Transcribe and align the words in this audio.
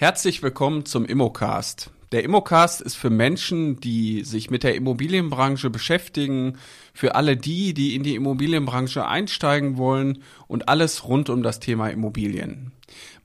Herzlich 0.00 0.42
willkommen 0.42 0.86
zum 0.86 1.04
Immocast. 1.04 1.90
Der 2.10 2.24
Immocast 2.24 2.80
ist 2.80 2.94
für 2.94 3.10
Menschen, 3.10 3.80
die 3.80 4.24
sich 4.24 4.50
mit 4.50 4.62
der 4.62 4.74
Immobilienbranche 4.74 5.68
beschäftigen, 5.68 6.56
für 6.94 7.16
alle 7.16 7.36
die, 7.36 7.74
die 7.74 7.94
in 7.94 8.02
die 8.02 8.14
Immobilienbranche 8.14 9.06
einsteigen 9.06 9.76
wollen 9.76 10.22
und 10.48 10.70
alles 10.70 11.06
rund 11.06 11.28
um 11.28 11.42
das 11.42 11.60
Thema 11.60 11.88
Immobilien. 11.88 12.72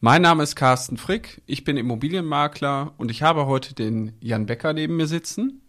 Mein 0.01 0.21
Name 0.21 0.43
ist 0.43 0.57
Carsten 0.57 0.97
Frick, 0.97 1.41
ich 1.45 1.63
bin 1.63 1.77
Immobilienmakler 1.77 2.91
und 2.97 3.09
ich 3.09 3.23
habe 3.23 3.45
heute 3.45 3.73
den 3.73 4.11
Jan 4.19 4.45
Becker 4.45 4.73
neben 4.73 4.97
mir 4.97 5.07
sitzen. 5.07 5.61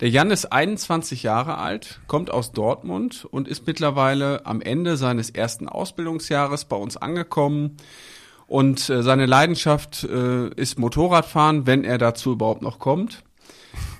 Der 0.00 0.10
Jan 0.10 0.30
ist 0.30 0.52
21 0.52 1.24
Jahre 1.24 1.58
alt, 1.58 2.02
kommt 2.06 2.30
aus 2.30 2.52
Dortmund 2.52 3.24
und 3.28 3.48
ist 3.48 3.66
mittlerweile 3.66 4.46
am 4.46 4.60
Ende 4.60 4.96
seines 4.96 5.30
ersten 5.30 5.68
Ausbildungsjahres 5.68 6.66
bei 6.66 6.76
uns 6.76 6.96
angekommen. 6.96 7.78
Und 8.50 8.90
äh, 8.90 9.04
seine 9.04 9.26
Leidenschaft 9.26 10.02
äh, 10.02 10.48
ist 10.48 10.76
Motorradfahren, 10.76 11.68
wenn 11.68 11.84
er 11.84 11.98
dazu 11.98 12.32
überhaupt 12.32 12.62
noch 12.62 12.80
kommt. 12.80 13.22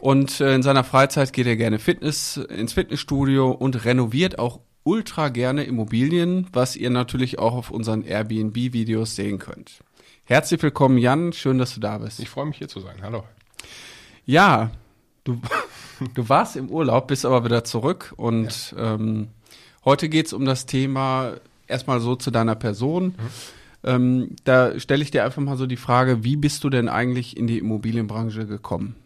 Und 0.01 0.41
äh, 0.41 0.57
in 0.57 0.65
seiner 0.65 0.83
Freizeit 0.83 1.33
geht 1.33 1.47
er 1.47 1.55
gerne 1.55 1.79
Fitness 1.79 2.37
ins 2.37 2.73
Fitnessstudio 2.73 3.53
und 3.53 3.85
renoviert 3.85 4.41
auch 4.41 4.59
ultra 4.83 5.29
gerne 5.29 5.63
Immobilien, 5.63 6.49
was 6.53 6.75
ihr 6.75 6.91
natürlich 6.91 7.39
auch 7.39 7.55
auf 7.55 7.71
unseren 7.71 8.03
Airbnb-Videos 8.03 9.15
sehen 9.15 9.39
könnt. 9.39 9.85
Herzlich 10.25 10.61
willkommen, 10.61 10.99
Jan. 10.99 11.33
Schön, 11.33 11.59
dass 11.59 11.73
du 11.77 11.81
da 11.81 11.99
bist. 11.99 12.19
Ich 12.19 12.29
freue 12.29 12.47
mich 12.47 12.59
hier 12.59 12.67
zu 12.67 12.81
sein. 12.81 12.97
Hallo. 13.03 13.23
Ja, 14.27 14.73
du, 15.23 15.41
du 16.15 16.29
warst 16.29 16.57
im 16.57 16.71
Urlaub, 16.71 17.07
bist 17.07 17.25
aber 17.25 17.45
wieder 17.45 17.63
zurück 17.63 18.15
und 18.17 18.73
ja. 18.73 18.95
ähm, 18.95 19.29
heute 19.85 20.09
geht's 20.09 20.33
um 20.33 20.45
das 20.45 20.67
Thema 20.67 21.35
erstmal 21.69 22.01
so 22.01 22.17
zu 22.17 22.33
deiner 22.33 22.57
Person. 22.57 23.15
Mhm. 23.17 23.60
Ähm, 23.83 24.37
da 24.45 24.79
stelle 24.79 25.03
ich 25.03 25.11
dir 25.11 25.25
einfach 25.25 25.43
mal 25.43 25.57
so 25.57 25.67
die 25.67 25.77
Frage, 25.77 26.23
wie 26.25 26.37
bist 26.37 26.65
du 26.65 26.71
denn 26.71 26.89
eigentlich 26.89 27.37
in 27.37 27.47
die 27.47 27.59
Immobilienbranche 27.59 28.47
gekommen? 28.47 28.97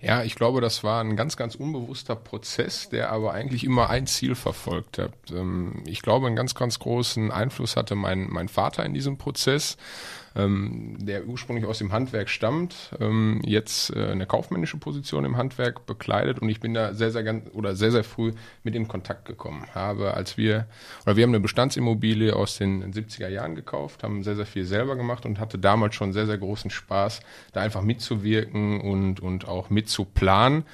Ja, 0.00 0.22
ich 0.22 0.34
glaube, 0.34 0.60
das 0.60 0.84
war 0.84 1.02
ein 1.02 1.16
ganz, 1.16 1.36
ganz 1.36 1.54
unbewusster 1.54 2.16
Prozess, 2.16 2.88
der 2.88 3.10
aber 3.12 3.32
eigentlich 3.32 3.64
immer 3.64 3.90
ein 3.90 4.06
Ziel 4.06 4.34
verfolgt 4.34 4.98
hat. 4.98 5.12
Ähm, 5.30 5.82
ich 5.86 6.02
glaube, 6.02 6.26
einen 6.26 6.36
ganz, 6.36 6.54
ganz 6.54 6.78
großen 6.78 7.30
Einfluss 7.30 7.76
hatte 7.76 7.94
mein, 7.94 8.28
mein 8.30 8.48
Vater 8.48 8.84
in 8.84 8.94
diesem 8.94 9.18
Prozess 9.18 9.76
ähm, 10.36 10.96
der 11.00 11.26
ursprünglich 11.26 11.66
aus 11.66 11.78
dem 11.78 11.92
Handwerk 11.92 12.28
stammt, 12.28 12.90
ähm, 13.00 13.40
jetzt 13.44 13.94
äh, 13.94 14.06
eine 14.06 14.26
kaufmännische 14.26 14.76
Position 14.76 15.24
im 15.24 15.36
Handwerk 15.36 15.86
bekleidet 15.86 16.38
und 16.38 16.48
ich 16.48 16.60
bin 16.60 16.74
da 16.74 16.94
sehr, 16.94 17.10
sehr 17.10 17.22
ganz 17.22 17.44
oder 17.52 17.74
sehr, 17.74 17.90
sehr 17.90 18.04
früh 18.04 18.32
mit 18.62 18.74
in 18.74 18.88
Kontakt 18.88 19.24
gekommen. 19.24 19.66
Habe, 19.74 20.14
als 20.14 20.36
wir, 20.36 20.66
oder 21.04 21.16
wir 21.16 21.24
haben 21.24 21.30
eine 21.30 21.40
Bestandsimmobilie 21.40 22.34
aus 22.34 22.58
den 22.58 22.92
70er 22.92 23.28
Jahren 23.28 23.54
gekauft, 23.54 24.02
haben 24.02 24.22
sehr, 24.22 24.36
sehr 24.36 24.46
viel 24.46 24.64
selber 24.64 24.96
gemacht 24.96 25.26
und 25.26 25.40
hatte 25.40 25.58
damals 25.58 25.94
schon 25.94 26.12
sehr, 26.12 26.26
sehr 26.26 26.38
großen 26.38 26.70
Spaß, 26.70 27.20
da 27.52 27.60
einfach 27.60 27.82
mitzuwirken 27.82 28.80
und, 28.80 29.20
und 29.20 29.48
auch 29.48 29.70
mitzuplanen 29.70 30.64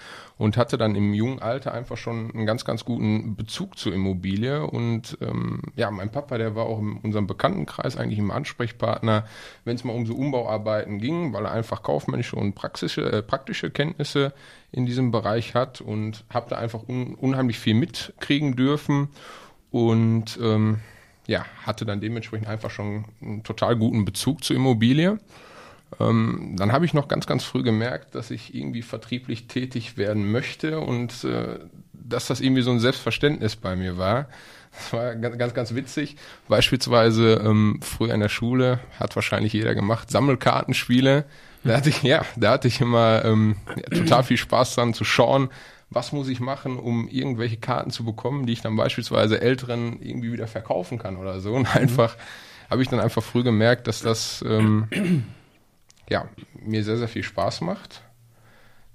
und 0.43 0.57
hatte 0.57 0.77
dann 0.77 0.97
im 0.97 1.15
jungen 1.15 1.39
Alter 1.41 1.73
einfach 1.73 1.97
schon 1.97 2.33
einen 2.33 2.47
ganz, 2.47 2.65
ganz 2.65 2.85
guten 2.85 3.37
Bezug 3.37 3.79
zur 3.79 3.95
Immobilie. 3.95 4.67
Und 4.67 5.17
ähm, 5.21 5.63
ja, 5.77 5.89
mein 5.93 6.11
Papa, 6.11 6.37
der 6.37 6.57
war 6.57 6.67
auch 6.67 6.81
in 6.81 6.97
unserem 6.97 7.29
Bekanntenkreis 7.29 7.97
eigentlich 7.97 8.19
im 8.19 8.33
Ansprechpartner, 8.33 9.25
wenn 9.64 9.77
es 9.77 9.84
mal 9.84 9.95
um 9.95 10.06
so 10.06 10.14
Umbauarbeiten 10.14 10.98
ging, 10.98 11.33
weil 11.33 11.45
er 11.45 11.53
einfach 11.53 11.83
kaufmännische 11.83 12.36
und 12.36 12.55
praxische, 12.55 13.11
äh, 13.12 13.22
praktische 13.22 13.70
Kenntnisse 13.70 14.33
in 14.70 14.86
diesem 14.86 15.11
Bereich 15.11 15.55
hat 15.55 15.81
und 15.81 16.25
habe 16.31 16.50
da 16.50 16.56
einfach 16.56 16.89
un 16.89 17.14
unheimlich 17.14 17.59
viel 17.59 17.75
mitkriegen 17.75 18.56
dürfen. 18.56 19.09
Und 19.71 20.38
ähm, 20.43 20.81
ja, 21.27 21.44
hatte 21.65 21.84
dann 21.84 22.00
dementsprechend 22.00 22.49
einfach 22.49 22.71
schon 22.71 23.06
einen 23.21 23.43
total 23.43 23.77
guten 23.77 24.04
Bezug 24.04 24.44
zur 24.44 24.56
Immobilie. 24.56 25.19
Ähm, 26.00 26.54
dann 26.56 26.72
habe 26.72 26.84
ich 26.84 26.94
noch 26.94 27.09
ganz, 27.09 27.27
ganz 27.27 27.44
früh 27.44 27.62
gemerkt, 27.62 28.15
dass 28.15 28.31
ich 28.31 28.54
irgendwie 28.54 28.82
vertrieblich 28.82 29.47
tätig 29.47 29.97
werden 29.97 30.31
möchte 30.31 30.81
und 30.81 31.25
äh, 31.25 31.59
dass 32.12 32.27
das 32.27 32.41
irgendwie 32.41 32.62
so 32.62 32.71
ein 32.71 32.81
Selbstverständnis 32.81 33.56
bei 33.56 33.77
mir 33.77 33.99
war. 33.99 34.27
Das 34.73 34.93
war 34.93 35.15
ganz, 35.17 35.39
ganz, 35.39 35.55
ganz 35.55 35.75
witzig. 35.75 36.17
Beispielsweise 36.49 37.43
ähm, 37.45 37.81
früher 37.83 38.15
in 38.15 38.21
der 38.21 38.28
Schule 38.28 38.81
hat 38.99 39.15
wahrscheinlich 39.17 39.53
jeder 39.53 39.75
gemacht 39.75 40.11
Sammelkartenspiele. 40.11 41.25
Da 41.65 41.77
hatte 41.77 41.91
ich 41.91 42.03
ja, 42.03 42.25
da 42.37 42.53
hatte 42.53 42.69
ich 42.69 42.81
immer 42.81 43.25
ähm, 43.25 43.56
ja, 43.77 43.99
total 43.99 44.25
viel 44.25 44.37
Spaß 44.37 44.75
dran 44.75 44.95
zu 44.95 45.05
schauen, 45.05 45.51
was 45.91 46.12
muss 46.12 46.28
ich 46.28 46.41
machen, 46.41 46.78
um 46.78 47.09
irgendwelche 47.09 47.59
Karten 47.59 47.91
zu 47.91 48.05
bekommen, 48.05 48.47
die 48.47 48.55
ich 48.55 48.62
dann 48.62 48.77
beispielsweise 48.77 49.41
Älteren 49.41 50.01
irgendwie 50.01 50.33
wieder 50.33 50.47
verkaufen 50.47 50.99
kann 50.99 51.17
oder 51.17 51.41
so. 51.41 51.53
Und 51.53 51.77
einfach 51.77 52.17
habe 52.71 52.83
ich 52.83 52.89
dann 52.89 53.01
einfach 53.01 53.22
früh 53.22 53.43
gemerkt, 53.43 53.87
dass 53.87 54.01
das 54.01 54.43
ähm, 54.49 55.25
ja, 56.09 56.28
mir 56.55 56.83
sehr, 56.83 56.97
sehr 56.97 57.09
viel 57.09 57.22
Spaß 57.22 57.61
macht. 57.61 58.03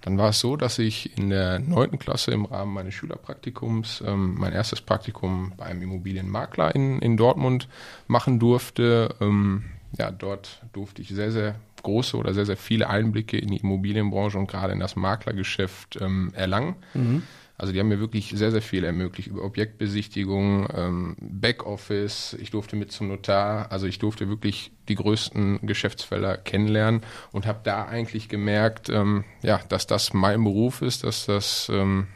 Dann 0.08 0.18
war 0.18 0.30
es 0.30 0.40
so, 0.40 0.56
dass 0.56 0.80
ich 0.80 1.18
in 1.18 1.30
der 1.30 1.60
neunten 1.60 2.00
Klasse 2.00 2.32
im 2.32 2.46
Rahmen 2.46 2.74
meines 2.74 2.94
Schülerpraktikums 2.94 4.02
ähm, 4.08 4.36
mein 4.38 4.54
erstes 4.54 4.80
Praktikum 4.80 5.52
bei 5.58 5.66
einem 5.66 5.82
Immobilienmakler 5.82 6.74
in, 6.74 7.00
in 7.00 7.18
Dortmund 7.18 7.68
machen 8.08 8.40
durfte. 8.40 9.14
Ähm, 9.20 9.66
ja, 9.98 10.10
dort 10.10 10.62
durfte 10.72 11.02
ich 11.02 11.10
sehr, 11.10 11.34
sehr 11.34 11.56
große 11.84 12.16
oder 12.16 12.34
sehr, 12.34 12.46
sehr 12.46 12.56
viele 12.56 12.90
Einblicke 12.90 13.38
in 13.38 13.50
die 13.50 13.58
Immobilienbranche 13.58 14.38
und 14.38 14.48
gerade 14.50 14.72
in 14.72 14.80
das 14.80 14.96
Maklergeschäft 14.96 16.00
ähm, 16.00 16.32
erlangen. 16.34 16.78
Mhm. 16.94 17.24
Also 17.60 17.74
die 17.74 17.80
haben 17.80 17.88
mir 17.88 18.00
wirklich 18.00 18.30
sehr, 18.36 18.52
sehr 18.52 18.62
viel 18.62 18.84
ermöglicht 18.84 19.30
über 19.30 19.44
Objektbesichtigung, 19.44 20.68
ähm, 20.76 21.16
Backoffice. 21.20 22.38
Ich 22.40 22.52
durfte 22.52 22.76
mit 22.76 22.92
zum 22.92 23.08
Notar. 23.08 23.72
Also 23.72 23.88
ich 23.88 23.98
durfte 23.98 24.30
wirklich 24.30 24.72
die 24.88 24.96
größten 24.96 25.66
Geschäftsfelder 25.66 26.38
kennenlernen 26.38 27.02
und 27.32 27.48
habe 27.48 27.62
da 27.64 27.86
eigentlich 27.86 28.30
gemerkt, 28.30 28.90
ähm, 28.90 29.24
ja, 29.42 29.60
dass 29.70 29.88
das 29.88 30.14
mein 30.14 30.44
Beruf 30.44 30.84
ist, 30.84 31.04
dass 31.04 31.26
das 31.26 31.68
ähm, 31.74 32.08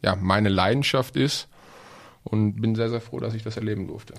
ja 0.00 0.14
meine 0.14 0.48
Leidenschaft 0.48 1.16
ist 1.16 1.48
und 2.22 2.60
bin 2.60 2.76
sehr, 2.76 2.88
sehr 2.88 3.00
froh, 3.00 3.18
dass 3.18 3.34
ich 3.34 3.42
das 3.42 3.56
erleben 3.56 3.88
durfte. 3.88 4.14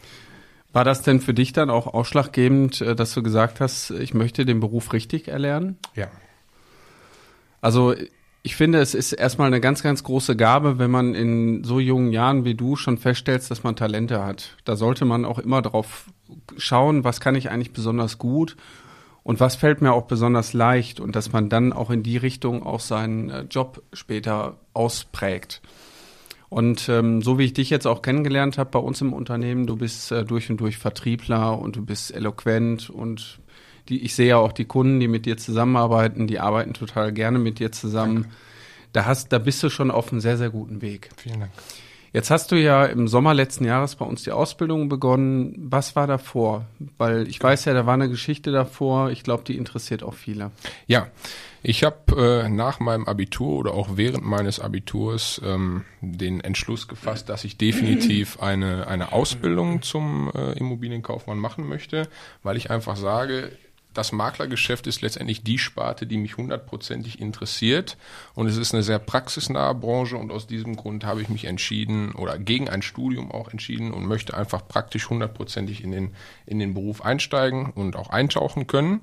War 0.73 0.83
das 0.83 1.03
denn 1.03 1.21
für 1.21 1.33
dich 1.33 1.53
dann 1.53 1.69
auch 1.69 1.87
ausschlaggebend, 1.87 2.81
äh, 2.81 2.97
dass 2.97 3.13
du 3.13 3.23
gesagt 3.23 3.61
hast, 3.61 3.91
ich 3.91 4.13
möchte 4.13 4.43
den 4.43 4.59
Beruf 4.59 4.91
richtig 4.91 5.29
erlernen? 5.29 5.77
Ja. 5.95 6.09
Also 7.61 7.95
ich 8.45 8.55
finde, 8.55 8.77
es 8.77 8.93
ist 8.93 9.11
erstmal 9.11 9.47
eine 9.47 9.59
ganz, 9.59 9.81
ganz 9.81 10.03
große 10.03 10.35
Gabe, 10.35 10.77
wenn 10.77 10.91
man 10.91 11.15
in 11.15 11.63
so 11.63 11.79
jungen 11.79 12.11
Jahren 12.11 12.45
wie 12.45 12.53
du 12.53 12.75
schon 12.75 12.99
feststellst, 12.99 13.49
dass 13.49 13.63
man 13.63 13.75
Talente 13.75 14.23
hat. 14.23 14.55
Da 14.65 14.75
sollte 14.75 15.03
man 15.03 15.25
auch 15.25 15.39
immer 15.39 15.63
drauf 15.63 16.11
schauen, 16.55 17.03
was 17.03 17.19
kann 17.19 17.33
ich 17.33 17.49
eigentlich 17.49 17.73
besonders 17.73 18.19
gut 18.19 18.55
und 19.23 19.39
was 19.39 19.55
fällt 19.55 19.81
mir 19.81 19.93
auch 19.93 20.05
besonders 20.05 20.53
leicht 20.53 20.99
und 20.99 21.15
dass 21.15 21.33
man 21.33 21.49
dann 21.49 21.73
auch 21.73 21.89
in 21.89 22.03
die 22.03 22.17
Richtung 22.17 22.61
auch 22.61 22.81
seinen 22.81 23.31
äh, 23.31 23.41
Job 23.49 23.81
später 23.93 24.59
ausprägt. 24.75 25.63
Und 26.47 26.87
ähm, 26.87 27.23
so 27.23 27.39
wie 27.39 27.45
ich 27.45 27.53
dich 27.53 27.71
jetzt 27.71 27.87
auch 27.87 28.03
kennengelernt 28.03 28.59
habe 28.59 28.69
bei 28.69 28.79
uns 28.79 29.01
im 29.01 29.11
Unternehmen, 29.11 29.65
du 29.65 29.75
bist 29.75 30.11
äh, 30.11 30.23
durch 30.23 30.51
und 30.51 30.57
durch 30.57 30.77
Vertriebler 30.77 31.57
und 31.57 31.77
du 31.77 31.83
bist 31.83 32.13
eloquent 32.13 32.91
und 32.91 33.39
die, 33.89 34.03
ich 34.03 34.15
sehe 34.15 34.29
ja 34.29 34.37
auch 34.37 34.51
die 34.51 34.65
Kunden, 34.65 34.99
die 34.99 35.07
mit 35.07 35.25
dir 35.25 35.37
zusammenarbeiten, 35.37 36.27
die 36.27 36.39
arbeiten 36.39 36.73
total 36.73 37.11
gerne 37.13 37.39
mit 37.39 37.59
dir 37.59 37.71
zusammen. 37.71 38.23
Danke. 38.23 38.35
Da 38.93 39.05
hast, 39.05 39.33
da 39.33 39.39
bist 39.39 39.61
du 39.61 39.69
schon 39.69 39.91
auf 39.91 40.11
einem 40.11 40.21
sehr, 40.21 40.37
sehr 40.37 40.49
guten 40.49 40.81
Weg. 40.81 41.09
Vielen 41.17 41.41
Dank. 41.41 41.51
Jetzt 42.15 42.31
hast 42.31 42.49
du 42.53 42.55
ja 42.55 42.85
im 42.85 43.09
Sommer 43.09 43.33
letzten 43.33 43.65
Jahres 43.65 43.97
bei 43.97 44.05
uns 44.05 44.23
die 44.23 44.31
Ausbildung 44.31 44.87
begonnen. 44.87 45.53
Was 45.57 45.97
war 45.97 46.07
davor? 46.07 46.65
Weil 46.97 47.27
ich 47.27 47.43
weiß 47.43 47.65
ja, 47.65 47.73
da 47.73 47.85
war 47.85 47.95
eine 47.95 48.07
Geschichte 48.07 48.53
davor. 48.53 49.11
Ich 49.11 49.21
glaube, 49.21 49.43
die 49.43 49.57
interessiert 49.57 50.01
auch 50.01 50.13
viele. 50.13 50.51
Ja, 50.87 51.07
ich 51.61 51.83
habe 51.83 52.45
äh, 52.45 52.47
nach 52.47 52.79
meinem 52.79 53.05
Abitur 53.05 53.57
oder 53.57 53.73
auch 53.73 53.97
während 53.97 54.23
meines 54.23 54.61
Abiturs 54.61 55.41
ähm, 55.43 55.83
den 55.99 56.39
Entschluss 56.39 56.87
gefasst, 56.87 57.27
dass 57.27 57.43
ich 57.43 57.57
definitiv 57.57 58.39
eine, 58.41 58.87
eine 58.87 59.11
Ausbildung 59.11 59.81
zum 59.81 60.31
äh, 60.33 60.53
Immobilienkaufmann 60.53 61.37
machen 61.37 61.67
möchte, 61.67 62.07
weil 62.43 62.55
ich 62.55 62.71
einfach 62.71 62.95
sage, 62.95 63.51
das 63.95 64.11
Maklergeschäft 64.11 64.87
ist 64.87 65.01
letztendlich 65.01 65.43
die 65.43 65.57
Sparte, 65.57 66.05
die 66.05 66.17
mich 66.17 66.37
hundertprozentig 66.37 67.19
interessiert. 67.19 67.97
Und 68.35 68.47
es 68.47 68.57
ist 68.57 68.73
eine 68.73 68.83
sehr 68.83 68.99
praxisnahe 68.99 69.73
Branche 69.73 70.17
und 70.17 70.31
aus 70.31 70.47
diesem 70.47 70.75
Grund 70.75 71.05
habe 71.05 71.21
ich 71.21 71.29
mich 71.29 71.45
entschieden 71.45 72.11
oder 72.11 72.37
gegen 72.37 72.69
ein 72.69 72.81
Studium 72.81 73.31
auch 73.31 73.49
entschieden 73.49 73.91
und 73.91 74.05
möchte 74.05 74.35
einfach 74.35 74.67
praktisch 74.67 75.09
hundertprozentig 75.09 75.83
in 75.83 75.91
den, 75.91 76.15
in 76.45 76.59
den 76.59 76.73
Beruf 76.73 77.03
einsteigen 77.03 77.71
und 77.71 77.95
auch 77.95 78.09
eintauchen 78.09 78.67
können. 78.67 79.01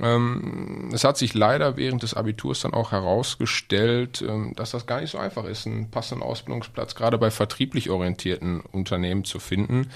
Ähm, 0.00 0.88
es 0.94 1.04
hat 1.04 1.18
sich 1.18 1.34
leider 1.34 1.76
während 1.76 2.02
des 2.02 2.14
Abiturs 2.14 2.60
dann 2.60 2.72
auch 2.72 2.92
herausgestellt, 2.92 4.24
ähm, 4.26 4.54
dass 4.56 4.70
das 4.70 4.86
gar 4.86 5.02
nicht 5.02 5.10
so 5.10 5.18
einfach 5.18 5.44
ist, 5.44 5.66
einen 5.66 5.90
passenden 5.90 6.22
Ausbildungsplatz 6.22 6.94
gerade 6.94 7.18
bei 7.18 7.30
vertrieblich 7.30 7.90
orientierten 7.90 8.60
Unternehmen 8.60 9.24
zu 9.24 9.38
finden 9.38 9.90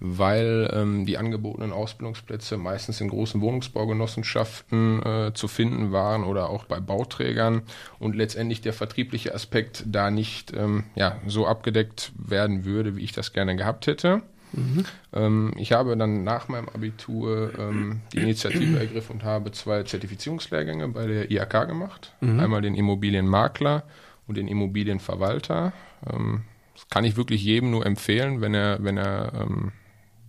weil 0.00 0.70
ähm, 0.72 1.06
die 1.06 1.16
angebotenen 1.16 1.72
Ausbildungsplätze 1.72 2.56
meistens 2.56 3.00
in 3.00 3.08
großen 3.08 3.40
Wohnungsbaugenossenschaften 3.40 5.02
äh, 5.02 5.32
zu 5.34 5.48
finden 5.48 5.92
waren 5.92 6.24
oder 6.24 6.50
auch 6.50 6.64
bei 6.64 6.80
Bauträgern 6.80 7.62
und 7.98 8.14
letztendlich 8.14 8.60
der 8.60 8.72
vertriebliche 8.72 9.34
Aspekt 9.34 9.84
da 9.86 10.10
nicht 10.10 10.52
ähm, 10.54 10.84
ja, 10.94 11.20
so 11.26 11.46
abgedeckt 11.46 12.12
werden 12.16 12.64
würde, 12.64 12.96
wie 12.96 13.02
ich 13.02 13.12
das 13.12 13.32
gerne 13.32 13.56
gehabt 13.56 13.86
hätte. 13.86 14.22
Mhm. 14.52 14.84
Ähm, 15.12 15.52
ich 15.56 15.72
habe 15.72 15.96
dann 15.96 16.24
nach 16.24 16.48
meinem 16.48 16.68
Abitur 16.68 17.52
ähm, 17.58 18.00
die 18.12 18.18
Initiative 18.18 18.78
ergriffen 18.78 19.14
und 19.14 19.24
habe 19.24 19.52
zwei 19.52 19.82
Zertifizierungslehrgänge 19.82 20.88
bei 20.88 21.06
der 21.06 21.30
IAK 21.30 21.68
gemacht. 21.68 22.12
Mhm. 22.20 22.40
Einmal 22.40 22.62
den 22.62 22.74
Immobilienmakler 22.74 23.84
und 24.26 24.36
den 24.36 24.48
Immobilienverwalter. 24.48 25.72
Ähm, 26.12 26.42
das 26.74 26.88
kann 26.88 27.04
ich 27.04 27.16
wirklich 27.16 27.42
jedem 27.44 27.70
nur 27.70 27.86
empfehlen, 27.86 28.40
wenn 28.40 28.54
er, 28.54 28.82
wenn 28.82 28.96
er 28.96 29.32
ähm, 29.34 29.72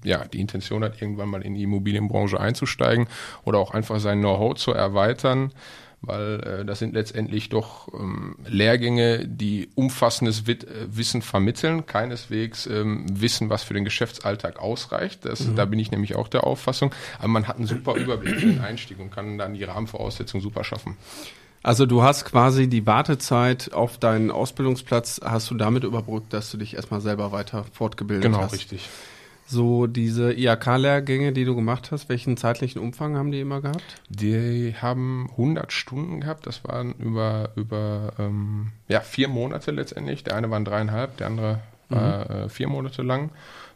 ja, 0.06 0.26
die 0.26 0.40
Intention 0.40 0.84
hat, 0.84 1.02
irgendwann 1.02 1.30
mal 1.30 1.42
in 1.42 1.56
die 1.56 1.64
Immobilienbranche 1.64 2.40
einzusteigen 2.40 3.08
oder 3.44 3.60
auch 3.60 3.72
einfach 3.72 4.00
sein 4.00 4.20
Know-how 4.20 4.56
zu 4.56 4.72
erweitern 4.72 5.52
weil 6.08 6.40
äh, 6.42 6.66
das 6.66 6.80
sind 6.80 6.94
letztendlich 6.94 7.50
doch 7.50 7.88
ähm, 7.94 8.36
Lehrgänge, 8.46 9.28
die 9.28 9.70
umfassendes 9.76 10.48
Wit 10.48 10.64
äh, 10.64 10.96
Wissen 10.96 11.22
vermitteln, 11.22 11.86
keineswegs 11.86 12.68
ähm, 12.68 13.06
Wissen, 13.10 13.50
was 13.50 13.64
für 13.64 13.74
den 13.74 13.86
Geschäftsalltag 13.86 14.60
ausreicht. 14.60 15.26
Das, 15.26 15.42
mhm. 15.42 15.56
Da 15.56 15.66
bin 15.66 15.80
ich 15.80 15.92
nämlich 15.92 16.16
auch 16.16 16.28
der 16.28 16.46
Auffassung. 16.46 16.94
Aber 17.20 17.28
man 17.28 17.48
hat 17.48 17.58
einen 17.58 17.68
super 17.68 17.96
Überblick 17.96 18.40
für 18.40 18.48
den 18.48 18.62
Einstieg 18.62 19.00
und 19.00 19.12
kann 19.12 19.38
dann 19.38 19.54
die 19.54 19.64
Rahmenvoraussetzungen 19.64 20.42
super 20.42 20.64
schaffen. 20.64 20.98
Also 21.64 21.88
du 21.88 22.04
hast 22.04 22.26
quasi 22.26 22.68
die 22.68 22.86
Wartezeit 22.86 23.74
auf 23.74 23.98
deinen 23.98 24.30
Ausbildungsplatz, 24.30 25.22
hast 25.24 25.50
du 25.50 25.56
damit 25.56 25.84
überbrückt, 25.84 26.32
dass 26.32 26.52
du 26.52 26.58
dich 26.58 26.76
erstmal 26.76 27.02
selber 27.02 27.32
weiter 27.32 27.66
fortgebildet 27.74 28.24
genau, 28.24 28.38
hast. 28.38 28.52
Genau, 28.52 28.62
richtig. 28.62 28.90
So 29.48 29.86
diese 29.86 30.34
IAK-Lehrgänge, 30.34 31.32
die 31.32 31.46
du 31.46 31.56
gemacht 31.56 31.92
hast, 31.92 32.10
welchen 32.10 32.36
zeitlichen 32.36 32.82
Umfang 32.82 33.16
haben 33.16 33.32
die 33.32 33.42
immer 33.42 33.62
gehabt? 33.62 34.02
Die 34.10 34.74
haben 34.82 35.28
100 35.32 35.72
Stunden 35.72 36.22
gehabt. 36.22 36.48
Das 36.48 36.64
waren 36.64 36.94
über, 36.94 37.50
über 37.56 38.14
ähm, 38.18 38.72
ja, 38.88 39.02
vier 39.02 39.28
Monate 39.28 39.72
letztendlich. 39.72 40.24
Der 40.24 40.36
eine 40.36 40.50
waren 40.50 40.66
dreieinhalb, 40.66 41.18
der 41.18 41.28
andere 41.28 41.60
mhm. 41.90 41.96
war 41.96 42.30
äh, 42.30 42.50
vier 42.50 42.68
Monate 42.68 43.04
lang. 43.04 43.30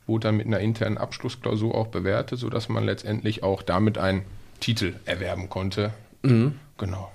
Wurde 0.08 0.30
dann 0.30 0.38
mit 0.38 0.48
einer 0.48 0.60
internen 0.60 0.98
Abschlussklausur 0.98 1.76
auch 1.76 1.88
bewertet, 1.88 2.40
sodass 2.40 2.68
man 2.68 2.84
letztendlich 2.84 3.44
auch 3.44 3.62
damit 3.62 4.00
einen 4.00 4.24
Titel 4.60 4.96
erwerben 5.06 5.50
konnte. 5.50 5.94
Mhm. 6.24 6.56
Genau. 6.80 7.12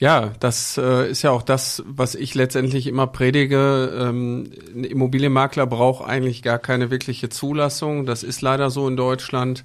Ja, 0.00 0.32
das 0.40 0.78
äh, 0.78 1.10
ist 1.10 1.20
ja 1.20 1.30
auch 1.30 1.42
das, 1.42 1.82
was 1.86 2.14
ich 2.14 2.34
letztendlich 2.34 2.86
immer 2.86 3.06
predige. 3.06 3.92
Ähm, 4.00 4.50
ein 4.74 4.84
Immobilienmakler 4.84 5.66
braucht 5.66 6.08
eigentlich 6.08 6.42
gar 6.42 6.58
keine 6.58 6.90
wirkliche 6.90 7.28
Zulassung. 7.28 8.06
Das 8.06 8.22
ist 8.22 8.40
leider 8.40 8.70
so 8.70 8.88
in 8.88 8.96
Deutschland. 8.96 9.62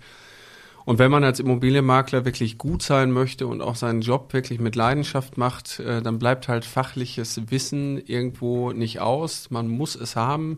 Und 0.84 1.00
wenn 1.00 1.10
man 1.10 1.24
als 1.24 1.40
Immobilienmakler 1.40 2.26
wirklich 2.26 2.58
gut 2.58 2.84
sein 2.84 3.14
möchte 3.14 3.48
und 3.48 3.62
auch 3.62 3.76
seinen 3.78 4.02
Job 4.02 4.34
wirklich 4.34 4.60
mit 4.60 4.76
Leidenschaft 4.76 5.38
macht, 5.38 5.80
äh, 5.80 6.02
dann 6.02 6.20
bleibt 6.20 6.50
halt 6.50 6.66
fachliches 6.66 7.50
Wissen 7.50 7.98
irgendwo 8.06 8.74
nicht 8.74 9.00
aus. 9.00 9.50
Man 9.52 9.70
muss 9.70 9.96
es 9.96 10.18
haben. 10.18 10.58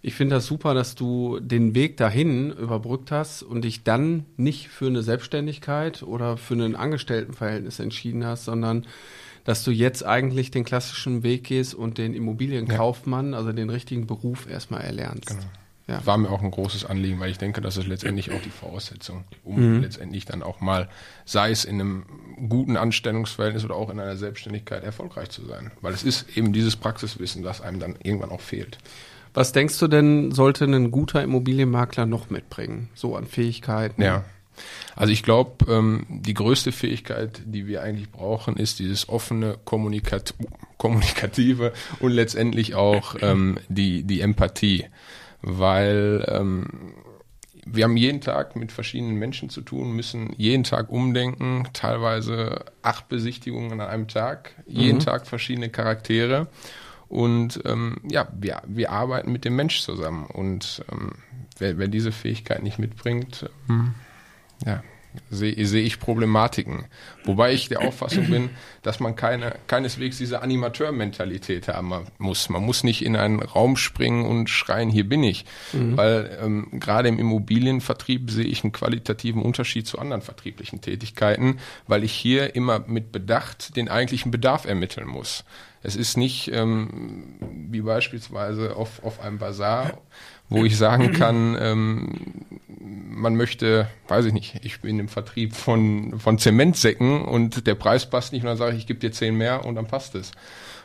Ich 0.00 0.14
finde 0.14 0.36
das 0.36 0.46
super, 0.46 0.74
dass 0.74 0.94
du 0.94 1.40
den 1.40 1.74
Weg 1.74 1.96
dahin 1.96 2.50
überbrückt 2.52 3.10
hast 3.10 3.42
und 3.42 3.62
dich 3.62 3.82
dann 3.82 4.26
nicht 4.36 4.68
für 4.68 4.86
eine 4.86 5.02
Selbstständigkeit 5.02 6.02
oder 6.02 6.36
für 6.36 6.54
ein 6.54 6.76
Angestelltenverhältnis 6.76 7.80
entschieden 7.80 8.24
hast, 8.24 8.44
sondern 8.44 8.86
dass 9.44 9.64
du 9.64 9.70
jetzt 9.70 10.04
eigentlich 10.04 10.50
den 10.50 10.64
klassischen 10.64 11.22
Weg 11.22 11.44
gehst 11.44 11.74
und 11.74 11.98
den 11.98 12.14
Immobilienkaufmann, 12.14 13.32
ja. 13.32 13.38
also 13.38 13.52
den 13.52 13.70
richtigen 13.70 14.06
Beruf 14.06 14.48
erstmal 14.48 14.82
erlernst. 14.82 15.28
Genau. 15.28 15.42
Ja. 15.88 16.04
War 16.04 16.18
mir 16.18 16.30
auch 16.30 16.42
ein 16.42 16.50
großes 16.50 16.84
Anliegen, 16.84 17.18
weil 17.18 17.30
ich 17.30 17.38
denke, 17.38 17.62
das 17.62 17.78
ist 17.78 17.86
letztendlich 17.86 18.30
auch 18.30 18.42
die 18.42 18.50
Voraussetzung, 18.50 19.24
um 19.42 19.76
mhm. 19.76 19.82
letztendlich 19.82 20.26
dann 20.26 20.42
auch 20.42 20.60
mal, 20.60 20.90
sei 21.24 21.50
es 21.50 21.64
in 21.64 21.80
einem 21.80 22.04
guten 22.50 22.76
Anstellungsverhältnis 22.76 23.64
oder 23.64 23.74
auch 23.74 23.88
in 23.88 23.98
einer 23.98 24.18
Selbstständigkeit 24.18 24.84
erfolgreich 24.84 25.30
zu 25.30 25.46
sein. 25.46 25.70
Weil 25.80 25.94
es 25.94 26.02
ist 26.02 26.36
eben 26.36 26.52
dieses 26.52 26.76
Praxiswissen, 26.76 27.42
das 27.42 27.62
einem 27.62 27.80
dann 27.80 27.96
irgendwann 28.02 28.30
auch 28.30 28.42
fehlt. 28.42 28.76
Was 29.38 29.52
denkst 29.52 29.78
du 29.78 29.86
denn, 29.86 30.32
sollte 30.32 30.64
ein 30.64 30.90
guter 30.90 31.22
Immobilienmakler 31.22 32.06
noch 32.06 32.28
mitbringen, 32.28 32.88
so 32.96 33.14
an 33.14 33.24
Fähigkeiten? 33.24 34.02
Ja. 34.02 34.24
Also 34.96 35.12
ich 35.12 35.22
glaube, 35.22 35.72
ähm, 35.72 36.06
die 36.08 36.34
größte 36.34 36.72
Fähigkeit, 36.72 37.42
die 37.44 37.68
wir 37.68 37.84
eigentlich 37.84 38.10
brauchen, 38.10 38.56
ist 38.56 38.80
dieses 38.80 39.08
offene, 39.08 39.56
Kommunikat 39.64 40.34
kommunikative 40.76 41.72
und 42.00 42.10
letztendlich 42.10 42.74
auch 42.74 43.14
ähm, 43.20 43.58
die, 43.68 44.02
die 44.02 44.22
Empathie. 44.22 44.86
Weil 45.40 46.24
ähm, 46.26 46.94
wir 47.64 47.84
haben 47.84 47.96
jeden 47.96 48.20
Tag 48.20 48.56
mit 48.56 48.72
verschiedenen 48.72 49.14
Menschen 49.20 49.50
zu 49.50 49.60
tun, 49.60 49.92
müssen 49.92 50.34
jeden 50.36 50.64
Tag 50.64 50.90
umdenken, 50.90 51.68
teilweise 51.74 52.64
acht 52.82 53.08
Besichtigungen 53.08 53.70
an 53.70 53.82
einem 53.82 54.08
Tag, 54.08 54.56
jeden 54.66 54.98
mhm. 54.98 55.02
Tag 55.04 55.28
verschiedene 55.28 55.68
Charaktere. 55.68 56.48
Und 57.08 57.60
ähm, 57.64 57.96
ja, 58.08 58.28
wir, 58.38 58.62
wir 58.66 58.92
arbeiten 58.92 59.32
mit 59.32 59.44
dem 59.44 59.56
Mensch 59.56 59.80
zusammen. 59.80 60.26
Und 60.26 60.84
ähm, 60.92 61.12
wer, 61.58 61.78
wer 61.78 61.88
diese 61.88 62.12
Fähigkeit 62.12 62.62
nicht 62.62 62.78
mitbringt, 62.78 63.48
ähm, 63.68 63.94
ja, 64.64 64.82
sehe 65.30 65.66
seh 65.66 65.80
ich 65.80 66.00
Problematiken. 66.00 66.86
Wobei 67.24 67.52
ich 67.52 67.68
der 67.68 67.82
Auffassung 67.82 68.28
bin, 68.30 68.50
dass 68.82 69.00
man 69.00 69.16
keine, 69.16 69.56
keineswegs 69.66 70.18
diese 70.18 70.42
Animateur-Mentalität 70.42 71.68
haben 71.68 71.92
muss. 72.18 72.48
Man 72.48 72.64
muss 72.64 72.84
nicht 72.84 73.04
in 73.04 73.16
einen 73.16 73.40
Raum 73.40 73.76
springen 73.76 74.24
und 74.24 74.48
schreien, 74.48 74.90
hier 74.90 75.08
bin 75.08 75.22
ich. 75.22 75.44
Mhm. 75.72 75.96
Weil 75.96 76.38
ähm, 76.42 76.68
gerade 76.72 77.08
im 77.08 77.18
Immobilienvertrieb 77.18 78.30
sehe 78.30 78.44
ich 78.44 78.64
einen 78.64 78.72
qualitativen 78.72 79.42
Unterschied 79.42 79.86
zu 79.86 79.98
anderen 79.98 80.22
vertrieblichen 80.22 80.80
Tätigkeiten, 80.80 81.58
weil 81.86 82.04
ich 82.04 82.12
hier 82.12 82.54
immer 82.54 82.80
mit 82.86 83.12
Bedacht 83.12 83.76
den 83.76 83.88
eigentlichen 83.88 84.30
Bedarf 84.30 84.64
ermitteln 84.64 85.06
muss. 85.06 85.44
Es 85.82 85.94
ist 85.94 86.16
nicht 86.16 86.50
ähm, 86.52 87.36
wie 87.70 87.82
beispielsweise 87.82 88.74
auf, 88.74 89.02
auf 89.04 89.20
einem 89.20 89.38
Bazar, 89.38 89.98
wo 90.48 90.64
ich 90.64 90.76
sagen 90.76 91.12
kann, 91.12 91.56
ähm, 91.60 92.14
man 92.80 93.36
möchte, 93.36 93.88
weiß 94.06 94.26
ich 94.26 94.32
nicht, 94.32 94.64
ich 94.64 94.80
bin 94.80 94.98
im 94.98 95.08
Vertrieb 95.08 95.54
von, 95.54 96.18
von 96.18 96.38
Zementsäcken 96.38 97.22
und 97.22 97.66
der 97.66 97.74
Preis 97.74 98.08
passt 98.08 98.32
nicht 98.32 98.42
und 98.42 98.48
dann 98.48 98.56
sage 98.56 98.72
ich, 98.74 98.80
ich 98.80 98.86
gebe 98.86 99.00
dir 99.00 99.12
zehn 99.12 99.36
mehr 99.36 99.64
und 99.64 99.74
dann 99.74 99.86
passt 99.86 100.14
es. 100.14 100.32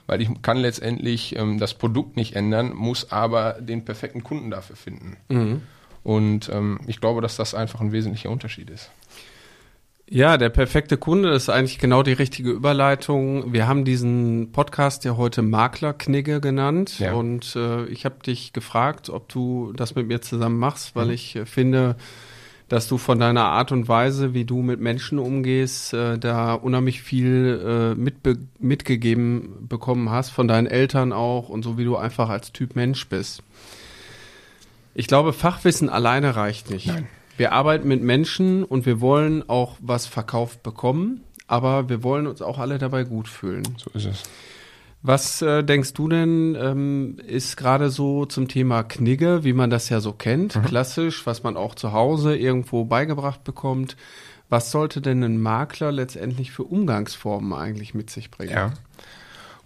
Weil 0.05 0.21
ich 0.21 0.29
kann 0.41 0.57
letztendlich 0.57 1.35
ähm, 1.37 1.59
das 1.59 1.75
Produkt 1.75 2.17
nicht 2.17 2.35
ändern, 2.35 2.73
muss 2.73 3.11
aber 3.11 3.53
den 3.53 3.85
perfekten 3.85 4.23
Kunden 4.23 4.51
dafür 4.51 4.75
finden. 4.75 5.17
Mhm. 5.29 5.61
Und 6.03 6.49
ähm, 6.49 6.81
ich 6.87 6.99
glaube, 6.99 7.21
dass 7.21 7.37
das 7.37 7.53
einfach 7.53 7.79
ein 7.79 7.93
wesentlicher 7.93 8.29
Unterschied 8.29 8.69
ist. 8.69 8.91
Ja, 10.13 10.37
der 10.37 10.49
perfekte 10.49 10.95
Kunde 10.95 11.31
ist 11.31 11.49
eigentlich 11.49 11.79
genau 11.79 12.03
die 12.03 12.13
richtige 12.13 12.51
Überleitung. 12.51 13.51
Wir 13.51 13.67
haben 13.67 13.83
diesen 13.83 14.51
Podcast 14.51 15.05
ja 15.05 15.17
heute 15.17 15.41
Maklerknigge 15.41 16.39
genannt 16.39 16.99
ja. 16.99 17.13
und 17.13 17.55
äh, 17.55 17.85
ich 17.85 18.05
habe 18.05 18.17
dich 18.23 18.53
gefragt, 18.53 19.09
ob 19.09 19.27
du 19.27 19.73
das 19.75 19.95
mit 19.95 20.07
mir 20.07 20.21
zusammen 20.21 20.59
machst, 20.59 20.95
weil 20.95 21.07
mhm. 21.07 21.13
ich 21.13 21.35
äh, 21.35 21.47
finde, 21.47 21.95
dass 22.69 22.87
du 22.87 22.99
von 22.99 23.17
deiner 23.17 23.45
Art 23.45 23.71
und 23.71 23.87
Weise, 23.87 24.35
wie 24.35 24.45
du 24.45 24.61
mit 24.61 24.79
Menschen 24.79 25.17
umgehst, 25.17 25.95
äh, 25.95 26.19
da 26.19 26.53
unheimlich 26.53 27.01
viel 27.01 27.95
äh, 27.95 27.99
mitbe 27.99 28.37
mitgegeben 28.59 29.67
bekommen 29.67 30.11
hast, 30.11 30.29
von 30.29 30.47
deinen 30.47 30.67
Eltern 30.67 31.11
auch 31.11 31.49
und 31.49 31.63
so 31.63 31.79
wie 31.79 31.85
du 31.85 31.97
einfach 31.97 32.29
als 32.29 32.51
Typ 32.51 32.75
Mensch 32.75 33.07
bist. 33.07 33.41
Ich 34.93 35.07
glaube, 35.07 35.33
Fachwissen 35.33 35.89
alleine 35.89 36.35
reicht 36.35 36.69
nicht. 36.69 36.85
Nein. 36.85 37.07
Wir 37.37 37.51
arbeiten 37.51 37.87
mit 37.87 38.01
Menschen 38.01 38.63
und 38.63 38.85
wir 38.85 39.01
wollen 39.01 39.47
auch 39.49 39.77
was 39.81 40.05
verkauft 40.05 40.63
bekommen, 40.63 41.21
aber 41.47 41.89
wir 41.89 42.03
wollen 42.03 42.27
uns 42.27 42.41
auch 42.41 42.59
alle 42.59 42.77
dabei 42.77 43.03
gut 43.03 43.27
fühlen. 43.27 43.63
So 43.77 43.89
ist 43.93 44.05
es. 44.05 44.23
Was 45.05 45.41
äh, 45.41 45.63
denkst 45.63 45.93
du 45.93 46.07
denn, 46.07 46.55
ähm, 46.57 47.17
ist 47.27 47.57
gerade 47.57 47.89
so 47.89 48.25
zum 48.25 48.47
Thema 48.47 48.83
Knigge, 48.83 49.43
wie 49.43 49.51
man 49.51 49.69
das 49.69 49.89
ja 49.89 49.99
so 49.99 50.13
kennt, 50.13 50.55
mhm. 50.55 50.63
klassisch, 50.63 51.25
was 51.25 51.43
man 51.43 51.57
auch 51.57 51.75
zu 51.75 51.91
Hause 51.91 52.37
irgendwo 52.37 52.85
beigebracht 52.85 53.43
bekommt? 53.43 53.97
Was 54.47 54.71
sollte 54.71 55.01
denn 55.01 55.21
ein 55.23 55.41
Makler 55.41 55.91
letztendlich 55.91 56.51
für 56.51 56.63
Umgangsformen 56.63 57.51
eigentlich 57.53 57.93
mit 57.93 58.11
sich 58.11 58.31
bringen? 58.31 58.53
Ja. 58.53 58.73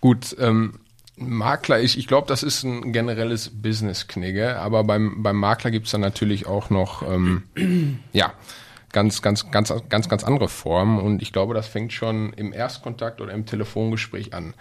Gut, 0.01 0.35
ähm, 0.39 0.79
Makler, 1.17 1.81
ich, 1.81 1.97
ich 1.97 2.07
glaube, 2.07 2.27
das 2.27 2.43
ist 2.43 2.63
ein 2.63 2.93
generelles 2.93 3.49
Business-Knigge, 3.61 4.57
aber 4.57 4.83
beim, 4.83 5.23
beim 5.23 5.35
Makler 5.37 5.71
gibt's 5.71 5.91
dann 5.91 6.01
natürlich 6.01 6.45
auch 6.45 6.69
noch, 6.69 7.01
ähm, 7.01 7.43
ja, 8.13 8.33
ganz, 8.93 9.21
ganz, 9.21 9.51
ganz, 9.51 9.73
ganz, 9.89 10.09
ganz 10.09 10.23
andere 10.23 10.47
Formen. 10.47 10.99
Und 10.99 11.21
ich 11.21 11.33
glaube, 11.33 11.53
das 11.53 11.67
fängt 11.67 11.91
schon 11.91 12.33
im 12.33 12.53
Erstkontakt 12.53 13.19
oder 13.19 13.33
im 13.33 13.45
Telefongespräch 13.45 14.33
an 14.33 14.53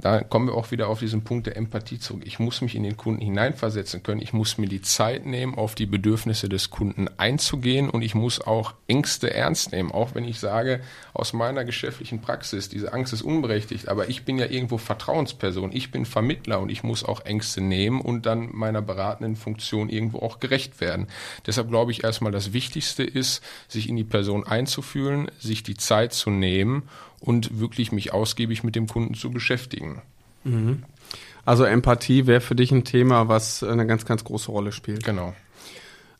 da 0.00 0.22
kommen 0.22 0.48
wir 0.48 0.54
auch 0.54 0.70
wieder 0.70 0.88
auf 0.88 1.00
diesen 1.00 1.22
Punkt 1.22 1.46
der 1.46 1.56
Empathie 1.56 1.98
zurück. 1.98 2.22
Ich 2.24 2.38
muss 2.38 2.60
mich 2.60 2.74
in 2.74 2.82
den 2.82 2.96
Kunden 2.96 3.20
hineinversetzen 3.20 4.02
können. 4.02 4.22
Ich 4.22 4.32
muss 4.32 4.58
mir 4.58 4.68
die 4.68 4.82
Zeit 4.82 5.26
nehmen, 5.26 5.54
auf 5.54 5.74
die 5.74 5.86
Bedürfnisse 5.86 6.48
des 6.48 6.70
Kunden 6.70 7.08
einzugehen 7.18 7.90
und 7.90 8.02
ich 8.02 8.14
muss 8.14 8.40
auch 8.40 8.74
Ängste 8.86 9.32
ernst 9.34 9.72
nehmen. 9.72 9.92
Auch 9.92 10.14
wenn 10.14 10.24
ich 10.24 10.40
sage, 10.40 10.80
aus 11.12 11.32
meiner 11.32 11.64
geschäftlichen 11.64 12.20
Praxis, 12.20 12.68
diese 12.68 12.92
Angst 12.92 13.12
ist 13.12 13.22
unberechtigt, 13.22 13.88
aber 13.88 14.08
ich 14.08 14.24
bin 14.24 14.38
ja 14.38 14.46
irgendwo 14.46 14.78
Vertrauensperson. 14.78 15.72
Ich 15.72 15.90
bin 15.90 16.06
Vermittler 16.06 16.60
und 16.60 16.70
ich 16.70 16.82
muss 16.82 17.04
auch 17.04 17.24
Ängste 17.24 17.60
nehmen 17.60 18.00
und 18.00 18.26
dann 18.26 18.48
meiner 18.52 18.82
beratenden 18.82 19.36
Funktion 19.36 19.88
irgendwo 19.88 20.20
auch 20.20 20.40
gerecht 20.40 20.80
werden. 20.80 21.08
Deshalb 21.46 21.68
glaube 21.68 21.92
ich 21.92 22.04
erstmal, 22.04 22.32
das 22.32 22.52
Wichtigste 22.52 23.02
ist, 23.02 23.42
sich 23.68 23.88
in 23.88 23.96
die 23.96 24.04
Person 24.04 24.46
einzufühlen, 24.46 25.30
sich 25.38 25.62
die 25.62 25.76
Zeit 25.76 26.12
zu 26.12 26.30
nehmen 26.30 26.88
und 27.20 27.60
wirklich 27.60 27.92
mich 27.92 28.12
ausgiebig 28.12 28.64
mit 28.64 28.74
dem 28.74 28.86
Kunden 28.86 29.14
zu 29.14 29.30
beschäftigen. 29.30 30.02
Mhm. 30.44 30.82
Also 31.44 31.64
Empathie 31.64 32.26
wäre 32.26 32.40
für 32.40 32.54
dich 32.54 32.72
ein 32.72 32.84
Thema, 32.84 33.28
was 33.28 33.62
eine 33.62 33.86
ganz, 33.86 34.04
ganz 34.04 34.24
große 34.24 34.50
Rolle 34.50 34.72
spielt. 34.72 35.04
Genau. 35.04 35.34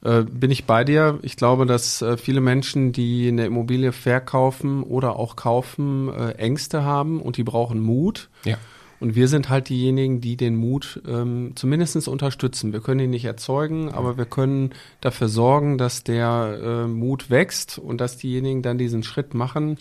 Äh, 0.02 0.22
bin 0.22 0.50
ich 0.50 0.64
bei 0.64 0.84
dir. 0.84 1.18
Ich 1.22 1.36
glaube, 1.36 1.66
dass 1.66 2.00
äh, 2.00 2.16
viele 2.16 2.40
Menschen, 2.40 2.92
die 2.92 3.28
eine 3.28 3.46
Immobilie 3.46 3.92
verkaufen 3.92 4.82
oder 4.82 5.16
auch 5.16 5.36
kaufen, 5.36 6.08
äh, 6.08 6.32
Ängste 6.32 6.84
haben 6.84 7.20
und 7.20 7.36
die 7.36 7.44
brauchen 7.44 7.80
Mut. 7.80 8.30
Ja. 8.44 8.56
Und 8.98 9.14
wir 9.14 9.28
sind 9.28 9.48
halt 9.48 9.70
diejenigen, 9.70 10.20
die 10.20 10.36
den 10.36 10.56
Mut 10.56 11.00
ähm, 11.08 11.52
zumindest 11.54 12.06
unterstützen. 12.06 12.74
Wir 12.74 12.80
können 12.80 13.00
ihn 13.00 13.10
nicht 13.10 13.24
erzeugen, 13.24 13.88
aber 13.88 14.18
wir 14.18 14.26
können 14.26 14.72
dafür 15.00 15.28
sorgen, 15.28 15.78
dass 15.78 16.04
der 16.04 16.58
äh, 16.62 16.86
Mut 16.86 17.30
wächst 17.30 17.78
und 17.78 17.98
dass 18.00 18.18
diejenigen 18.18 18.60
dann 18.60 18.76
diesen 18.76 19.02
Schritt 19.02 19.32
machen. 19.32 19.78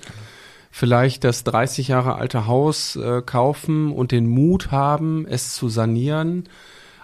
Vielleicht 0.71 1.23
das 1.23 1.43
30 1.43 1.87
Jahre 1.87 2.15
alte 2.15 2.47
Haus 2.47 2.95
äh, 2.95 3.21
kaufen 3.25 3.91
und 3.91 4.11
den 4.11 4.27
Mut 4.27 4.71
haben, 4.71 5.25
es 5.27 5.55
zu 5.55 5.69
sanieren 5.69 6.47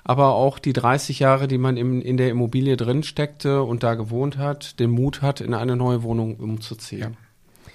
aber 0.07 0.36
auch 0.36 0.60
die 0.60 0.72
30 0.72 1.17
Jahre, 1.19 1.48
die 1.48 1.57
man 1.57 1.77
im, 1.77 2.00
in 2.00 2.15
der 2.15 2.29
Immobilie 2.29 2.77
drin 2.77 3.01
steckte 3.01 3.63
und 3.63 3.81
da 3.81 3.95
gewohnt 3.95 4.38
hat, 4.38 4.79
den 4.79 4.91
Mut 4.91 5.24
hat, 5.24 5.41
in 5.41 5.55
eine 5.55 5.75
neue 5.75 6.03
Wohnung 6.03 6.36
umzuziehen. 6.36 7.01
Ja. 7.01 7.72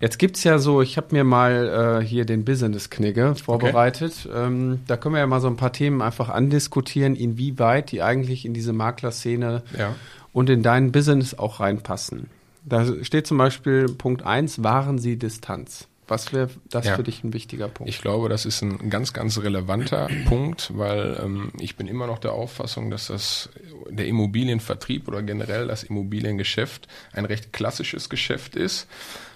Jetzt 0.00 0.18
gibt's 0.18 0.44
ja 0.44 0.58
so, 0.58 0.80
ich 0.80 0.96
habe 0.96 1.08
mir 1.10 1.24
mal 1.24 2.00
äh, 2.00 2.06
hier 2.06 2.24
den 2.24 2.44
Business-Knigge 2.46 3.34
vorbereitet. 3.34 4.26
Okay. 4.26 4.46
Ähm, 4.46 4.80
da 4.86 4.96
können 4.96 5.16
wir 5.16 5.18
ja 5.18 5.26
mal 5.26 5.42
so 5.42 5.48
ein 5.48 5.56
paar 5.56 5.72
Themen 5.72 6.00
einfach 6.00 6.30
andiskutieren, 6.30 7.14
inwieweit 7.14 7.92
die 7.92 8.00
eigentlich 8.00 8.46
in 8.46 8.54
diese 8.54 8.72
Maklerszene 8.72 9.62
ja. 9.78 9.94
und 10.32 10.48
in 10.48 10.62
dein 10.62 10.90
Business 10.90 11.34
auch 11.34 11.60
reinpassen. 11.60 12.30
Da 12.68 13.04
steht 13.04 13.26
zum 13.26 13.38
Beispiel 13.38 13.86
Punkt 13.86 14.22
eins: 14.22 14.62
wahren 14.62 14.98
Sie 14.98 15.18
Distanz. 15.18 15.88
Was 16.08 16.32
wäre 16.32 16.48
das 16.70 16.86
ja. 16.86 16.96
für 16.96 17.02
dich 17.02 17.22
ein 17.22 17.34
wichtiger 17.34 17.68
Punkt? 17.68 17.90
Ich 17.90 18.00
glaube, 18.00 18.30
das 18.30 18.46
ist 18.46 18.62
ein 18.62 18.88
ganz, 18.88 19.12
ganz 19.12 19.38
relevanter 19.42 20.08
Punkt, 20.26 20.76
weil 20.76 21.20
ähm, 21.22 21.52
ich 21.60 21.76
bin 21.76 21.86
immer 21.86 22.06
noch 22.06 22.18
der 22.18 22.32
Auffassung, 22.32 22.90
dass 22.90 23.08
das 23.08 23.50
der 23.90 24.06
Immobilienvertrieb 24.06 25.06
oder 25.06 25.22
generell 25.22 25.66
das 25.68 25.82
Immobiliengeschäft 25.82 26.88
ein 27.12 27.26
recht 27.26 27.52
klassisches 27.52 28.08
Geschäft 28.08 28.56
ist. 28.56 28.88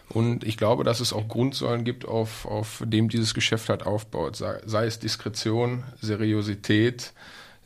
Und 0.08 0.44
ich 0.44 0.56
glaube, 0.56 0.84
dass 0.84 1.00
es 1.00 1.12
auch 1.12 1.28
Grundsäulen 1.28 1.84
gibt, 1.84 2.06
auf, 2.06 2.46
auf 2.46 2.82
dem 2.84 3.08
dieses 3.08 3.34
Geschäft 3.34 3.68
halt 3.68 3.84
aufbaut, 3.84 4.36
sei, 4.36 4.60
sei 4.64 4.86
es 4.86 4.98
Diskretion, 4.98 5.84
Seriosität, 6.00 7.12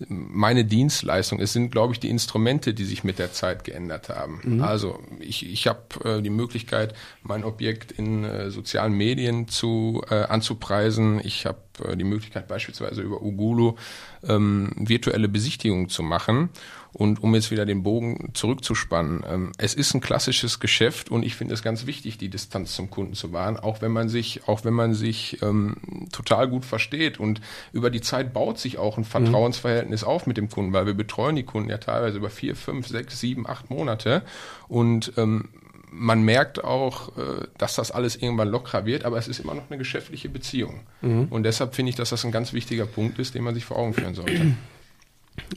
meine 0.08 0.64
Dienstleistung. 0.64 1.40
Es 1.40 1.52
sind, 1.52 1.70
glaube 1.70 1.94
ich, 1.94 2.00
die 2.00 2.10
Instrumente, 2.10 2.74
die 2.74 2.84
sich 2.84 3.02
mit 3.02 3.18
der 3.18 3.32
Zeit 3.32 3.64
geändert 3.64 4.10
haben. 4.10 4.40
Mhm. 4.44 4.62
Also 4.62 5.00
ich, 5.20 5.50
ich 5.50 5.66
habe 5.66 5.80
äh, 6.04 6.22
die 6.22 6.30
Möglichkeit, 6.30 6.94
mein 7.22 7.44
Objekt 7.44 7.92
in 7.92 8.24
äh, 8.24 8.50
sozialen 8.50 8.92
Medien 8.92 9.48
zu 9.48 10.02
äh, 10.10 10.24
anzupreisen. 10.24 11.20
Ich 11.24 11.46
habe 11.46 11.58
äh, 11.84 11.96
die 11.96 12.04
Möglichkeit, 12.04 12.46
beispielsweise 12.46 13.00
über 13.00 13.22
Ugulu 13.22 13.76
ähm, 14.22 14.72
virtuelle 14.76 15.28
Besichtigungen 15.28 15.88
zu 15.88 16.02
machen. 16.02 16.50
Und 16.96 17.22
um 17.22 17.34
jetzt 17.34 17.50
wieder 17.50 17.66
den 17.66 17.82
Bogen 17.82 18.30
zurückzuspannen, 18.32 19.22
ähm, 19.28 19.52
es 19.58 19.74
ist 19.74 19.92
ein 19.92 20.00
klassisches 20.00 20.60
Geschäft 20.60 21.10
und 21.10 21.24
ich 21.24 21.36
finde 21.36 21.52
es 21.52 21.62
ganz 21.62 21.84
wichtig, 21.84 22.16
die 22.16 22.30
Distanz 22.30 22.74
zum 22.74 22.88
Kunden 22.88 23.12
zu 23.12 23.34
wahren, 23.34 23.58
auch 23.58 23.82
wenn 23.82 23.92
man 23.92 24.08
sich, 24.08 24.48
auch 24.48 24.64
wenn 24.64 24.72
man 24.72 24.94
sich 24.94 25.42
ähm, 25.42 25.76
total 26.10 26.48
gut 26.48 26.64
versteht. 26.64 27.20
Und 27.20 27.42
über 27.74 27.90
die 27.90 28.00
Zeit 28.00 28.32
baut 28.32 28.58
sich 28.58 28.78
auch 28.78 28.96
ein 28.96 29.02
mhm. 29.02 29.08
Vertrauensverhältnis 29.08 30.02
mhm. 30.02 30.08
auf 30.08 30.26
mit 30.26 30.38
dem 30.38 30.48
Kunden, 30.48 30.72
weil 30.72 30.86
wir 30.86 30.94
betreuen 30.94 31.36
die 31.36 31.42
Kunden 31.42 31.68
ja 31.68 31.76
teilweise 31.76 32.16
über 32.16 32.30
vier, 32.30 32.56
fünf, 32.56 32.86
sechs, 32.86 33.20
sieben, 33.20 33.46
acht 33.46 33.68
Monate. 33.68 34.22
Und 34.66 35.12
ähm, 35.18 35.50
man 35.90 36.22
merkt 36.22 36.64
auch, 36.64 37.14
äh, 37.18 37.46
dass 37.58 37.74
das 37.74 37.90
alles 37.90 38.16
irgendwann 38.16 38.48
lockerer 38.48 38.86
wird, 38.86 39.04
aber 39.04 39.18
es 39.18 39.28
ist 39.28 39.40
immer 39.40 39.52
noch 39.52 39.68
eine 39.68 39.76
geschäftliche 39.76 40.30
Beziehung. 40.30 40.80
Mhm. 41.02 41.26
Und 41.28 41.42
deshalb 41.42 41.74
finde 41.74 41.90
ich, 41.90 41.96
dass 41.96 42.08
das 42.08 42.24
ein 42.24 42.32
ganz 42.32 42.54
wichtiger 42.54 42.86
Punkt 42.86 43.18
ist, 43.18 43.34
den 43.34 43.44
man 43.44 43.54
sich 43.54 43.66
vor 43.66 43.76
Augen 43.76 43.92
führen 43.92 44.14
sollte. 44.14 44.54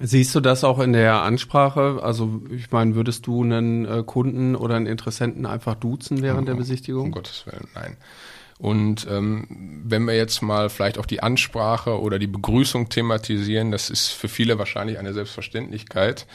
Siehst 0.01 0.33
du 0.36 0.39
das 0.39 0.63
auch 0.63 0.79
in 0.79 0.93
der 0.93 1.21
Ansprache? 1.21 2.00
Also 2.01 2.41
ich 2.51 2.71
meine, 2.71 2.95
würdest 2.95 3.27
du 3.27 3.43
einen 3.43 3.86
äh, 3.86 4.03
Kunden 4.05 4.55
oder 4.55 4.75
einen 4.75 4.88
Interessenten 4.88 5.45
einfach 5.45 5.75
duzen 5.75 6.21
während 6.21 6.41
um, 6.41 6.45
der 6.45 6.55
Besichtigung? 6.55 7.05
Um 7.05 7.12
Gottes 7.12 7.45
Willen, 7.45 7.67
nein. 7.75 7.98
Und 8.59 9.07
ähm, 9.09 9.48
wenn 9.86 10.03
wir 10.03 10.15
jetzt 10.15 10.41
mal 10.41 10.69
vielleicht 10.69 10.98
auch 10.98 11.05
die 11.05 11.24
Ansprache 11.24 12.00
oder 12.01 12.19
die 12.19 12.27
Begrüßung 12.27 12.89
thematisieren, 12.89 13.71
das 13.71 13.89
ist 13.89 14.09
für 14.09 14.27
viele 14.27 14.59
wahrscheinlich 14.59 15.00
eine 15.00 15.13
Selbstverständlichkeit. 15.13 16.27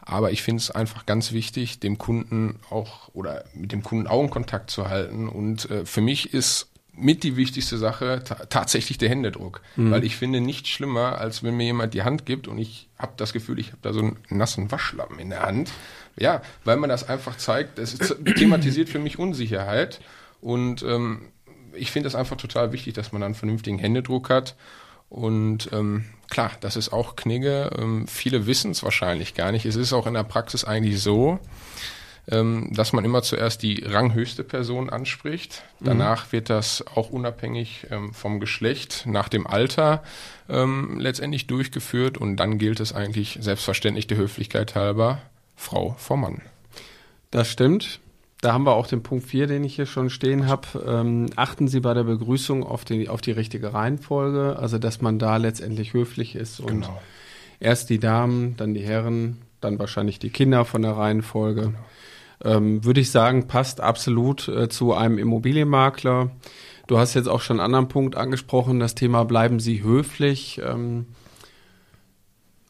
Aber 0.00 0.32
ich 0.32 0.42
finde 0.42 0.60
es 0.60 0.72
einfach 0.72 1.06
ganz 1.06 1.32
wichtig, 1.32 1.78
dem 1.78 1.96
Kunden 1.96 2.58
auch 2.70 3.10
oder 3.12 3.44
mit 3.54 3.70
dem 3.70 3.84
Kunden 3.84 4.08
Augenkontakt 4.08 4.70
zu 4.70 4.88
halten. 4.88 5.28
Und 5.28 5.70
äh, 5.70 5.84
für 5.84 6.00
mich 6.00 6.34
ist 6.34 6.68
mit 7.00 7.22
die 7.22 7.36
wichtigste 7.36 7.78
Sache 7.78 8.22
tatsächlich 8.48 8.98
der 8.98 9.08
Händedruck. 9.08 9.60
Mhm. 9.76 9.90
Weil 9.90 10.04
ich 10.04 10.16
finde 10.16 10.40
nichts 10.40 10.68
schlimmer, 10.68 11.18
als 11.18 11.42
wenn 11.42 11.56
mir 11.56 11.64
jemand 11.64 11.94
die 11.94 12.02
Hand 12.02 12.26
gibt 12.26 12.48
und 12.48 12.58
ich 12.58 12.88
habe 12.98 13.12
das 13.16 13.32
Gefühl, 13.32 13.58
ich 13.58 13.68
habe 13.68 13.78
da 13.82 13.92
so 13.92 14.00
einen 14.00 14.16
nassen 14.30 14.70
Waschlappen 14.70 15.18
in 15.18 15.30
der 15.30 15.42
Hand. 15.42 15.70
Ja, 16.16 16.42
weil 16.64 16.76
man 16.76 16.90
das 16.90 17.08
einfach 17.08 17.36
zeigt, 17.36 17.78
das 17.78 17.94
ist, 17.94 18.16
thematisiert 18.36 18.88
für 18.88 18.98
mich 18.98 19.18
Unsicherheit. 19.18 20.00
Und 20.40 20.82
ähm, 20.82 21.28
ich 21.74 21.90
finde 21.90 22.08
es 22.08 22.14
einfach 22.14 22.36
total 22.36 22.72
wichtig, 22.72 22.94
dass 22.94 23.12
man 23.12 23.22
einen 23.22 23.34
vernünftigen 23.34 23.78
Händedruck 23.78 24.30
hat. 24.30 24.56
Und 25.08 25.70
ähm, 25.72 26.04
klar, 26.28 26.50
das 26.60 26.76
ist 26.76 26.92
auch 26.92 27.16
Knigge. 27.16 27.70
Ähm, 27.78 28.06
viele 28.08 28.46
wissen 28.46 28.72
es 28.72 28.82
wahrscheinlich 28.82 29.34
gar 29.34 29.52
nicht. 29.52 29.64
Es 29.64 29.76
ist 29.76 29.92
auch 29.92 30.06
in 30.06 30.14
der 30.14 30.24
Praxis 30.24 30.64
eigentlich 30.64 31.00
so, 31.00 31.38
ähm, 32.30 32.68
dass 32.72 32.92
man 32.92 33.04
immer 33.04 33.22
zuerst 33.22 33.62
die 33.62 33.84
ranghöchste 33.84 34.44
Person 34.44 34.90
anspricht. 34.90 35.62
Danach 35.80 36.26
mhm. 36.26 36.32
wird 36.32 36.50
das 36.50 36.84
auch 36.94 37.10
unabhängig 37.10 37.86
ähm, 37.90 38.12
vom 38.12 38.38
Geschlecht 38.38 39.04
nach 39.06 39.28
dem 39.28 39.46
Alter 39.46 40.02
ähm, 40.48 40.98
letztendlich 40.98 41.46
durchgeführt 41.46 42.18
und 42.18 42.36
dann 42.36 42.58
gilt 42.58 42.80
es 42.80 42.92
eigentlich 42.92 43.38
selbstverständlich 43.40 44.06
der 44.06 44.18
Höflichkeit 44.18 44.74
halber 44.74 45.22
Frau 45.56 45.94
vor 45.98 46.18
Mann. 46.18 46.42
Das 47.30 47.48
stimmt. 47.48 48.00
Da 48.40 48.52
haben 48.52 48.64
wir 48.64 48.74
auch 48.74 48.86
den 48.86 49.02
Punkt 49.02 49.26
4, 49.26 49.48
den 49.48 49.64
ich 49.64 49.74
hier 49.74 49.86
schon 49.86 50.10
stehen 50.10 50.46
habe. 50.46 50.68
Ähm, 50.86 51.26
achten 51.34 51.66
Sie 51.66 51.80
bei 51.80 51.92
der 51.92 52.04
Begrüßung 52.04 52.62
auf 52.62 52.84
die, 52.84 53.08
auf 53.08 53.20
die 53.20 53.32
richtige 53.32 53.72
Reihenfolge, 53.72 54.56
also 54.58 54.78
dass 54.78 55.00
man 55.00 55.18
da 55.18 55.38
letztendlich 55.38 55.92
höflich 55.92 56.36
ist 56.36 56.60
und 56.60 56.82
genau. 56.82 57.00
erst 57.58 57.90
die 57.90 57.98
Damen, 57.98 58.56
dann 58.56 58.74
die 58.74 58.84
Herren, 58.84 59.38
dann 59.60 59.78
wahrscheinlich 59.80 60.20
die 60.20 60.30
Kinder 60.30 60.64
von 60.64 60.82
der 60.82 60.92
Reihenfolge. 60.92 61.62
Genau 61.62 61.78
ähm, 62.44 62.84
würde 62.84 63.00
ich 63.00 63.10
sagen, 63.10 63.46
passt 63.46 63.80
absolut 63.80 64.48
äh, 64.48 64.68
zu 64.68 64.94
einem 64.94 65.18
Immobilienmakler. 65.18 66.30
Du 66.86 66.98
hast 66.98 67.14
jetzt 67.14 67.28
auch 67.28 67.40
schon 67.40 67.58
einen 67.58 67.66
anderen 67.66 67.88
Punkt 67.88 68.16
angesprochen, 68.16 68.80
das 68.80 68.94
Thema 68.94 69.24
bleiben 69.24 69.60
Sie 69.60 69.82
höflich. 69.82 70.60
Ähm, 70.64 71.06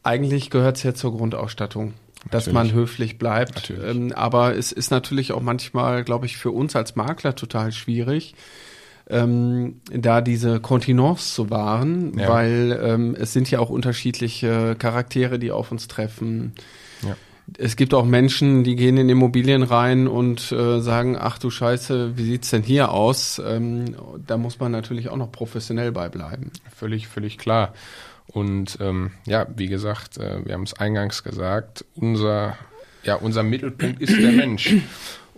eigentlich 0.02 0.50
gehört 0.50 0.76
es 0.78 0.82
ja 0.82 0.94
zur 0.94 1.16
Grundausstattung, 1.16 1.92
natürlich. 2.24 2.30
dass 2.30 2.52
man 2.52 2.72
höflich 2.72 3.18
bleibt. 3.18 3.70
Ähm, 3.70 4.12
aber 4.12 4.56
es 4.56 4.72
ist 4.72 4.90
natürlich 4.90 5.32
auch 5.32 5.42
manchmal, 5.42 6.02
glaube 6.02 6.26
ich, 6.26 6.36
für 6.36 6.50
uns 6.50 6.74
als 6.74 6.96
Makler 6.96 7.36
total 7.36 7.72
schwierig, 7.72 8.34
ähm, 9.10 9.80
da 9.90 10.20
diese 10.20 10.60
Kontinence 10.60 11.34
zu 11.34 11.50
wahren, 11.50 12.18
ja. 12.18 12.28
weil 12.28 12.78
ähm, 12.82 13.16
es 13.18 13.32
sind 13.32 13.50
ja 13.50 13.58
auch 13.58 13.70
unterschiedliche 13.70 14.76
Charaktere, 14.76 15.38
die 15.38 15.52
auf 15.52 15.70
uns 15.70 15.88
treffen. 15.88 16.54
Es 17.56 17.76
gibt 17.76 17.94
auch 17.94 18.04
Menschen, 18.04 18.62
die 18.64 18.76
gehen 18.76 18.98
in 18.98 19.08
Immobilien 19.08 19.62
rein 19.62 20.06
und 20.06 20.52
äh, 20.52 20.80
sagen, 20.80 21.16
ach 21.18 21.38
du 21.38 21.50
Scheiße, 21.50 22.18
wie 22.18 22.24
sieht's 22.24 22.50
denn 22.50 22.62
hier 22.62 22.90
aus? 22.90 23.40
Ähm, 23.44 23.94
da 24.26 24.36
muss 24.36 24.60
man 24.60 24.72
natürlich 24.72 25.08
auch 25.08 25.16
noch 25.16 25.32
professionell 25.32 25.92
beibleiben. 25.92 26.50
Völlig, 26.74 27.08
völlig 27.08 27.38
klar. 27.38 27.72
Und 28.26 28.78
ähm, 28.80 29.12
ja, 29.24 29.46
wie 29.56 29.68
gesagt, 29.68 30.18
äh, 30.18 30.44
wir 30.44 30.54
haben 30.54 30.64
es 30.64 30.74
eingangs 30.74 31.24
gesagt, 31.24 31.84
unser, 31.94 32.58
ja, 33.02 33.14
unser 33.14 33.42
Mittelpunkt 33.42 34.02
ist 34.02 34.20
der 34.20 34.32
Mensch. 34.32 34.74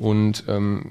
Und 0.01 0.45
ähm, 0.49 0.87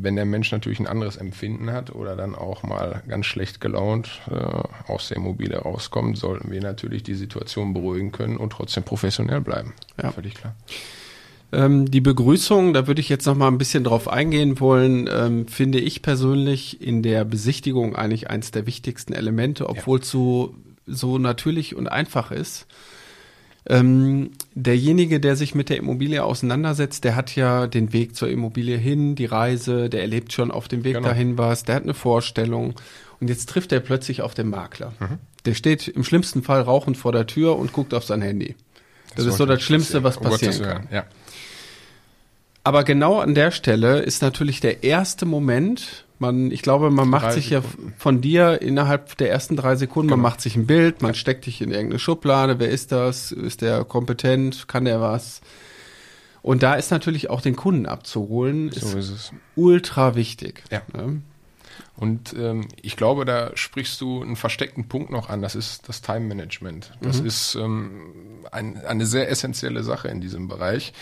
wenn 0.00 0.16
der 0.16 0.24
Mensch 0.24 0.50
natürlich 0.50 0.80
ein 0.80 0.86
anderes 0.86 1.16
Empfinden 1.16 1.70
hat 1.70 1.94
oder 1.94 2.16
dann 2.16 2.34
auch 2.34 2.62
mal 2.62 3.02
ganz 3.06 3.26
schlecht 3.26 3.60
gelaunt 3.60 4.22
äh, 4.30 4.90
aus 4.90 5.08
der 5.08 5.18
Immobilie 5.18 5.58
rauskommt, 5.58 6.16
sollten 6.16 6.50
wir 6.50 6.62
natürlich 6.62 7.02
die 7.02 7.12
Situation 7.12 7.74
beruhigen 7.74 8.10
können 8.10 8.38
und 8.38 8.54
trotzdem 8.54 8.82
professionell 8.82 9.42
bleiben. 9.42 9.74
Ja, 10.02 10.10
völlig 10.12 10.32
klar. 10.32 10.54
Ähm, 11.52 11.90
die 11.90 12.00
Begrüßung, 12.00 12.72
da 12.72 12.86
würde 12.86 13.02
ich 13.02 13.10
jetzt 13.10 13.26
noch 13.26 13.36
mal 13.36 13.48
ein 13.48 13.58
bisschen 13.58 13.84
drauf 13.84 14.08
eingehen 14.08 14.58
wollen, 14.60 15.10
ähm, 15.12 15.46
finde 15.46 15.78
ich 15.78 16.00
persönlich 16.00 16.80
in 16.80 17.02
der 17.02 17.26
Besichtigung 17.26 17.94
eigentlich 17.94 18.30
eines 18.30 18.50
der 18.50 18.66
wichtigsten 18.66 19.12
Elemente, 19.12 19.68
obwohl 19.68 19.98
es 19.98 20.06
ja. 20.06 20.12
so, 20.12 20.54
so 20.86 21.18
natürlich 21.18 21.76
und 21.76 21.88
einfach 21.88 22.30
ist. 22.30 22.66
Ähm, 23.66 24.32
derjenige, 24.54 25.20
der 25.20 25.36
sich 25.36 25.54
mit 25.54 25.70
der 25.70 25.78
Immobilie 25.78 26.22
auseinandersetzt, 26.22 27.04
der 27.04 27.16
hat 27.16 27.34
ja 27.34 27.66
den 27.66 27.94
Weg 27.94 28.14
zur 28.14 28.28
Immobilie 28.28 28.76
hin, 28.76 29.14
die 29.14 29.24
Reise, 29.24 29.88
der 29.88 30.02
erlebt 30.02 30.34
schon 30.34 30.50
auf 30.50 30.68
dem 30.68 30.84
Weg 30.84 30.96
genau. 30.96 31.08
dahin 31.08 31.38
was, 31.38 31.64
der 31.64 31.76
hat 31.76 31.82
eine 31.84 31.94
Vorstellung 31.94 32.74
und 33.20 33.28
jetzt 33.28 33.48
trifft 33.48 33.72
er 33.72 33.80
plötzlich 33.80 34.20
auf 34.20 34.34
den 34.34 34.50
Makler. 34.50 34.92
Mhm. 35.00 35.18
Der 35.46 35.54
steht 35.54 35.88
im 35.88 36.04
schlimmsten 36.04 36.42
Fall 36.42 36.60
rauchend 36.60 36.98
vor 36.98 37.12
der 37.12 37.26
Tür 37.26 37.56
und 37.56 37.72
guckt 37.72 37.94
auf 37.94 38.04
sein 38.04 38.20
Handy. 38.20 38.54
Das, 39.14 39.24
das 39.24 39.26
ist 39.26 39.36
so 39.38 39.46
das 39.46 39.62
Schlimmste, 39.62 40.02
was 40.02 40.18
passieren 40.18 40.60
kann. 40.60 40.88
Ja. 40.90 41.04
Aber 42.64 42.84
genau 42.84 43.20
an 43.20 43.34
der 43.34 43.50
Stelle 43.50 44.00
ist 44.00 44.22
natürlich 44.22 44.60
der 44.60 44.82
erste 44.82 45.26
Moment, 45.26 46.04
man, 46.24 46.50
ich 46.50 46.62
glaube, 46.62 46.90
man 46.90 47.08
macht 47.08 47.32
sich 47.32 47.48
Sekunden. 47.48 47.88
ja 47.88 47.94
von 47.98 48.20
dir 48.20 48.62
innerhalb 48.62 49.16
der 49.18 49.30
ersten 49.30 49.56
drei 49.56 49.76
Sekunden, 49.76 50.08
genau. 50.08 50.16
man 50.16 50.30
macht 50.30 50.40
sich 50.40 50.56
ein 50.56 50.66
Bild, 50.66 51.02
man 51.02 51.10
ja. 51.10 51.14
steckt 51.14 51.46
dich 51.46 51.60
in 51.60 51.70
irgendeine 51.70 51.98
Schublade, 51.98 52.58
wer 52.58 52.68
ist 52.68 52.92
das, 52.92 53.32
ist 53.32 53.62
der 53.62 53.84
kompetent, 53.84 54.68
kann 54.68 54.84
der 54.84 55.00
was? 55.00 55.40
Und 56.42 56.62
da 56.62 56.74
ist 56.74 56.90
natürlich 56.90 57.30
auch 57.30 57.40
den 57.40 57.56
Kunden 57.56 57.86
abzuholen, 57.86 58.70
So 58.70 58.98
ist 58.98 59.10
es. 59.10 59.32
ultra 59.56 60.14
wichtig. 60.14 60.62
Ja. 60.70 60.82
Ne? 60.92 61.22
Und 61.96 62.34
ähm, 62.36 62.68
ich 62.82 62.96
glaube, 62.96 63.24
da 63.24 63.52
sprichst 63.54 64.00
du 64.00 64.22
einen 64.22 64.36
versteckten 64.36 64.88
Punkt 64.88 65.10
noch 65.10 65.30
an. 65.30 65.42
Das 65.42 65.54
ist 65.54 65.88
das 65.88 66.02
Time 66.02 66.20
Management. 66.20 66.92
Das 67.00 67.20
ist 67.20 67.54
ähm, 67.54 68.44
ein, 68.50 68.84
eine 68.84 69.06
sehr 69.06 69.30
essentielle 69.30 69.84
Sache 69.84 70.08
in 70.08 70.20
diesem 70.20 70.48
Bereich, 70.48 70.92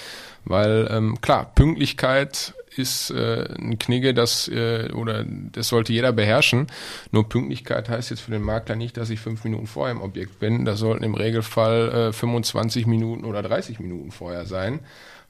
weil 0.45 0.87
ähm, 0.91 1.21
klar 1.21 1.51
Pünktlichkeit 1.55 2.55
ist 2.77 3.11
äh, 3.11 3.49
ein 3.59 3.79
Knigge, 3.79 4.15
das 4.15 4.49
äh, 4.49 4.91
oder 4.93 5.25
das 5.25 5.69
sollte 5.69 5.93
jeder 5.93 6.13
beherrschen. 6.13 6.67
Nur 7.11 7.29
Pünktlichkeit 7.29 7.89
heißt 7.89 8.11
jetzt 8.11 8.21
für 8.21 8.31
den 8.31 8.43
Makler 8.43 8.77
nicht, 8.77 8.97
dass 8.97 9.11
ich 9.11 9.21
fünf 9.21 9.45
Minuten 9.45 9.67
vorher 9.67 9.95
im 9.95 10.03
Objekt 10.03 10.39
bin. 10.39 10.65
Das 10.65 10.79
sollten 10.79 11.05
im 11.05 11.15
Regelfall 11.15 12.09
äh, 12.09 12.13
25 12.13 12.87
Minuten 12.87 13.25
oder 13.25 13.43
30 13.43 13.81
Minuten 13.81 14.11
vorher 14.11 14.47
sein 14.47 14.81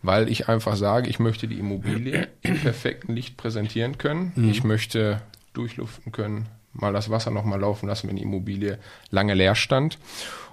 weil 0.03 0.29
ich 0.29 0.49
einfach 0.49 0.77
sage, 0.77 1.09
ich 1.09 1.21
möchte 1.21 1.47
die 1.47 1.59
Immobilie 1.59 2.29
im 2.43 2.59
perfekten 2.59 3.15
Licht 3.15 3.37
präsentieren 3.37 3.99
können. 3.99 4.33
Ich 4.51 4.65
möchte 4.65 5.23
durchluften 5.53 6.13
können, 6.13 6.49
mal 6.73 6.93
das 6.93 7.11
Wasser 7.11 7.31
noch 7.31 7.45
mal 7.45 7.61
laufen 7.61 7.89
lassen, 7.89 8.09
wenn 8.09 8.17
die 8.17 8.23
Immobilie 8.23 8.79
lange 9.11 9.35
leer 9.35 9.55
stand. 9.55 9.99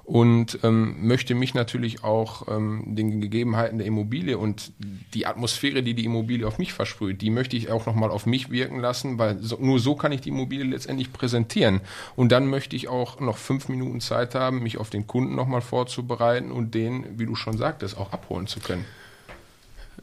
Und 0.10 0.58
ähm, 0.64 1.08
möchte 1.08 1.36
mich 1.36 1.54
natürlich 1.54 2.04
auch 2.04 2.48
ähm, 2.48 2.84
den 2.96 3.22
Gegebenheiten 3.22 3.78
der 3.78 3.86
Immobilie 3.86 4.40
und 4.40 4.72
die 5.14 5.28
Atmosphäre, 5.28 5.84
die 5.84 5.94
die 5.94 6.06
Immobilie 6.06 6.48
auf 6.48 6.58
mich 6.58 6.74
versprüht, 6.74 7.22
die 7.22 7.30
möchte 7.30 7.56
ich 7.56 7.70
auch 7.70 7.86
noch 7.86 7.94
mal 7.94 8.10
auf 8.10 8.26
mich 8.26 8.50
wirken 8.50 8.80
lassen, 8.80 9.20
weil 9.20 9.38
so, 9.40 9.58
nur 9.60 9.78
so 9.78 9.94
kann 9.94 10.12
ich 10.12 10.22
die 10.22 10.30
Immobilie 10.30 10.66
letztendlich 10.66 11.14
präsentieren. 11.14 11.82
Und 12.16 12.32
dann 12.32 12.48
möchte 12.48 12.76
ich 12.76 12.88
auch 12.88 13.20
noch 13.20 13.38
fünf 13.38 13.70
Minuten 13.70 14.02
Zeit 14.02 14.34
haben, 14.34 14.64
mich 14.64 14.80
auf 14.80 14.90
den 14.90 15.06
Kunden 15.06 15.36
noch 15.36 15.46
mal 15.46 15.62
vorzubereiten 15.62 16.52
und 16.52 16.74
den, 16.74 17.06
wie 17.20 17.28
du 17.28 17.36
schon 17.36 17.56
sagtest, 17.56 17.96
auch 17.96 18.12
abholen 18.12 18.48
zu 18.48 18.60
können. 18.62 18.86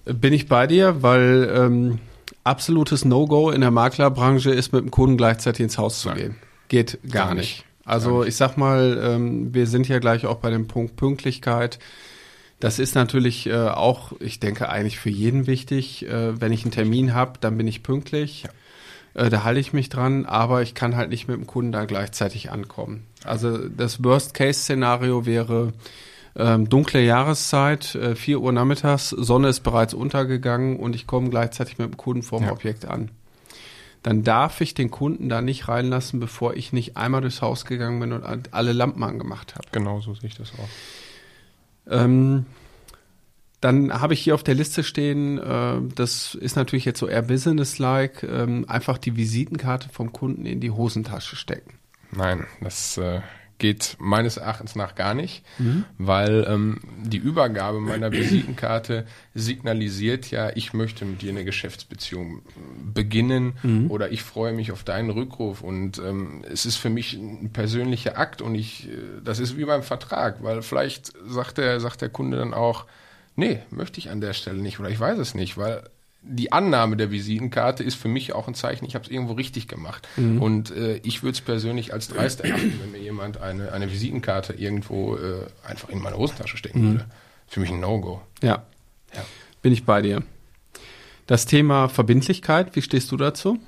Bin 0.05 0.33
ich 0.33 0.47
bei 0.47 0.69
dir, 0.69 1.03
weil 1.03 1.53
ähm, 1.53 1.99
absolutes 2.45 3.05
No-Go 3.05 3.51
in 3.51 3.61
der 3.61 3.73
Maklerbranche 3.73 4.51
ist, 4.53 4.73
mit 4.73 4.85
dem 4.85 4.93
Kunden 4.93 5.17
gleichzeitig 5.17 5.65
ins 5.65 5.79
Haus 5.79 6.01
zu 6.01 6.11
Nein. 6.11 6.17
gehen. 6.17 6.37
Geht 6.69 6.99
gar, 7.11 7.27
Gar 7.27 7.35
nicht. 7.35 7.57
nicht. 7.59 7.66
Also 7.87 8.25
ich 8.25 8.37
sag 8.37 8.57
mal, 8.57 9.01
ähm, 9.03 9.55
wir 9.55 9.67
sind 9.67 9.89
ja 9.89 10.01
gleich 10.01 10.27
auch 10.27 10.37
bei 10.37 10.51
dem 10.51 10.67
Punkt 10.67 10.97
Pünktlichkeit. 10.97 11.79
Das 12.59 12.79
ist 12.79 12.95
natürlich 12.95 13.47
äh, 13.47 13.69
auch, 13.69 14.13
ich 14.19 14.41
denke, 14.41 14.69
eigentlich 14.69 14.99
für 14.99 15.11
jeden 15.11 15.47
wichtig. 15.47 16.07
Äh, 16.07 16.41
wenn 16.41 16.53
ich 16.53 16.65
einen 16.65 16.73
Termin 16.73 17.15
habe, 17.15 17.35
dann 17.41 17.57
bin 17.57 17.69
ich 17.69 17.83
pünktlich. 17.83 18.45
Äh, 19.15 19.31
da 19.31 19.45
halte 19.45 19.61
ich 19.61 19.73
mich 19.73 19.89
dran, 19.89 20.27
aber 20.27 20.63
ich 20.63 20.75
kann 20.75 20.97
halt 20.97 21.11
nicht 21.11 21.29
mit 21.29 21.37
dem 21.37 21.47
Kunden 21.47 21.73
da 21.73 21.85
gleichzeitig 21.85 22.51
ankommen. 22.51 23.07
Also 23.25 23.69
das 23.69 24.03
Worst-Case-Szenario 24.03 25.25
wäre 25.25 25.73
ähm, 26.35 26.69
dunkle 26.69 27.03
Jahreszeit, 27.03 27.95
äh, 27.95 28.15
4 28.15 28.41
Uhr 28.41 28.53
nachmittags, 28.53 29.11
Sonne 29.11 29.49
ist 29.49 29.61
bereits 29.61 29.95
untergegangen 29.95 30.77
und 30.77 30.95
ich 30.95 31.07
komme 31.07 31.31
gleichzeitig 31.31 31.79
mit 31.79 31.89
dem 31.89 31.97
Kunden 31.97 32.23
vorm 32.23 32.45
Ja. 32.45 32.53
Objekt 32.53 32.87
an. 32.87 33.11
Dann 34.07 34.23
darf 34.23 34.61
ich 34.61 34.73
den 34.73 34.93
Kunden 34.93 35.29
da 35.29 35.43
nicht 35.43 35.67
reinlassen, 35.67 36.21
bevor 36.21 36.55
ich 36.55 36.73
nicht 36.73 36.97
einmal 36.97 37.23
durchs 37.23 37.43
Haus 37.43 37.65
gegangen 37.65 37.99
bin 37.99 38.13
und 38.13 38.55
alle 38.55 38.73
Lampen 38.73 39.03
angemacht 39.03 39.57
habe. 39.57 39.67
Genau 39.73 40.01
so 40.01 40.15
sehe 40.15 40.29
ich 40.29 40.37
das 40.37 40.53
auch. 40.53 41.93
Ähm, 41.93 42.47
dann 43.61 44.01
habe 44.01 44.15
ich 44.15 44.21
hier 44.21 44.37
auf 44.37 44.45
der 44.45 44.55
Liste 44.55 44.85
stehen, 44.85 45.39
äh, 45.39 45.81
das 45.97 46.37
ist 46.37 46.55
natürlich 46.55 46.85
jetzt 46.85 47.01
so 47.01 47.09
eher 47.09 47.23
business-like, 47.23 48.23
ähm, 48.23 48.65
einfach 48.69 48.97
die 48.97 49.17
Visitenkarte 49.17 49.89
vom 49.89 50.13
Kunden 50.13 50.47
in 50.47 50.61
die 50.61 50.71
Hosentasche 50.71 51.35
stecken. 51.35 51.75
Nein, 52.13 52.47
das 52.61 52.99
äh, 52.99 53.23
geht 53.59 53.97
meines 53.99 54.37
Erachtens 54.37 54.75
nach 54.77 54.95
gar 54.95 55.15
nicht, 55.15 55.43
weil 55.99 56.47
ähm, 56.49 56.81
die 57.05 57.17
Übergabe 57.17 57.81
meiner 57.81 58.13
Visitenkarte 58.13 59.07
signalisiert 59.35 60.31
ja, 60.31 60.51
ich 60.55 60.73
möchte 60.73 61.05
mit 61.05 61.23
dir 61.23 61.31
eine 61.31 61.45
Geschäftsbeziehung 61.45 62.43
beginnen 62.93 63.55
oder 63.89 64.11
ich 64.11 64.23
freue 64.23 64.53
mich 64.53 64.73
auf 64.73 64.85
deinen 64.85 65.11
Rückruf 65.11 65.63
und 65.63 65.99
ähm, 65.99 66.45
es 66.51 66.67
ist 66.67 66.77
für 66.77 66.91
mich 66.91 67.15
ein 67.15 67.51
persönlicher 67.53 68.19
Akt 68.19 68.43
und 68.43 68.55
ich, 68.55 68.89
äh, 68.89 68.93
das 69.25 69.39
ist 69.39 69.57
wie 69.57 69.65
beim 69.65 69.83
Vertrag, 69.83 70.43
weil 70.43 70.63
vielleicht 70.63 71.13
sagt 71.27 71.59
der, 71.59 71.81
sagt 71.81 72.03
der 72.03 72.09
Kunde 72.11 72.37
dann 72.37 72.55
auch, 72.55 72.85
nee, 73.37 73.61
möchte 73.71 73.99
ich 73.99 74.11
an 74.11 74.21
der 74.21 74.33
Stelle 74.33 74.61
nicht 74.61 74.81
oder 74.81 74.91
ich 74.91 75.01
weiß 75.01 75.19
es 75.19 75.35
nicht, 75.35 75.57
weil 75.57 75.83
die 76.29 76.51
Annahme 76.53 76.97
der 76.97 77.11
Visitenkarte 77.11 77.83
ist 77.85 77.95
für 77.95 78.09
mich 78.09 78.33
auch 78.33 78.49
ein 78.49 78.55
Zeichen, 78.55 78.85
ich 78.85 78.95
habe 78.95 79.05
es 79.05 79.11
irgendwo 79.11 79.35
richtig 79.35 79.69
gemacht. 79.69 80.09
Und 80.17 80.71
äh, 80.71 80.97
ich 81.05 81.23
würde 81.23 81.35
es 81.35 81.41
persönlich 81.41 81.93
als 81.93 82.09
dreist 82.09 82.41
erachten, 82.41 82.81
wenn 82.83 82.93
mir 82.93 82.99
jemand 83.01 83.39
eine, 83.41 83.73
eine 83.73 83.91
Visitenkarte 83.91 84.53
irgendwo 84.55 85.17
äh, 85.17 85.47
einfach 85.65 85.89
in 85.89 86.01
meine 86.03 86.17
Hosentasche 86.17 86.57
stecken 86.57 86.83
würde. 86.93 87.07
Für 87.47 87.61
mich 87.61 87.71
ein 87.71 87.81
No-Go. 87.81 88.21
Ja, 88.43 88.65
Ja. 89.15 89.25
bin 89.63 89.73
ich 89.73 89.85
bei 89.85 90.03
dir. 90.03 90.23
Das 91.27 91.47
Thema 91.47 91.89
Verbindlichkeit, 91.89 92.75
wie 92.77 92.83
stehst 92.83 93.11
du 93.13 93.17
dazu? 93.17 93.59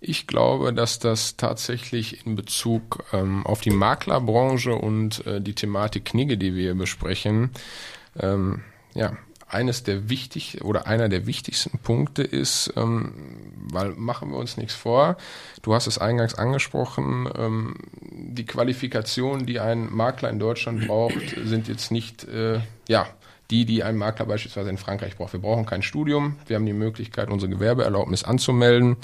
Ich 0.00 0.28
glaube, 0.28 0.72
dass 0.72 1.00
das 1.00 1.36
tatsächlich 1.36 2.24
in 2.24 2.36
Bezug 2.36 3.04
ähm, 3.12 3.44
auf 3.44 3.60
die 3.60 3.70
Maklerbranche 3.70 4.72
und 4.74 5.26
äh, 5.26 5.40
die 5.40 5.54
Thematik 5.54 6.04
Knigge, 6.04 6.36
die 6.38 6.54
wir 6.54 6.62
hier 6.62 6.74
besprechen, 6.76 7.50
ähm, 8.20 8.62
ja, 8.94 9.16
eines 9.48 9.82
der 9.82 10.08
wichtig 10.08 10.62
oder 10.62 10.86
einer 10.86 11.08
der 11.08 11.26
wichtigsten 11.26 11.78
Punkte 11.78 12.22
ist, 12.22 12.72
ähm, 12.76 13.12
weil 13.70 13.90
machen 13.90 14.30
wir 14.30 14.36
uns 14.38 14.56
nichts 14.56 14.74
vor. 14.74 15.16
Du 15.62 15.74
hast 15.74 15.86
es 15.86 15.98
eingangs 15.98 16.34
angesprochen, 16.34 17.28
ähm, 17.36 17.74
die 18.00 18.46
Qualifikationen, 18.46 19.46
die 19.46 19.60
ein 19.60 19.92
Makler 19.92 20.30
in 20.30 20.38
Deutschland 20.38 20.86
braucht, 20.86 21.36
sind 21.44 21.68
jetzt 21.68 21.90
nicht, 21.90 22.24
äh, 22.24 22.60
ja, 22.88 23.06
die, 23.50 23.64
die 23.64 23.82
ein 23.82 23.96
Makler 23.96 24.26
beispielsweise 24.26 24.68
in 24.68 24.76
Frankreich 24.76 25.16
braucht. 25.16 25.32
Wir 25.32 25.40
brauchen 25.40 25.64
kein 25.64 25.82
Studium, 25.82 26.36
wir 26.46 26.56
haben 26.56 26.66
die 26.66 26.74
Möglichkeit, 26.74 27.30
unsere 27.30 27.50
Gewerbeerlaubnis 27.50 28.24
anzumelden 28.24 28.96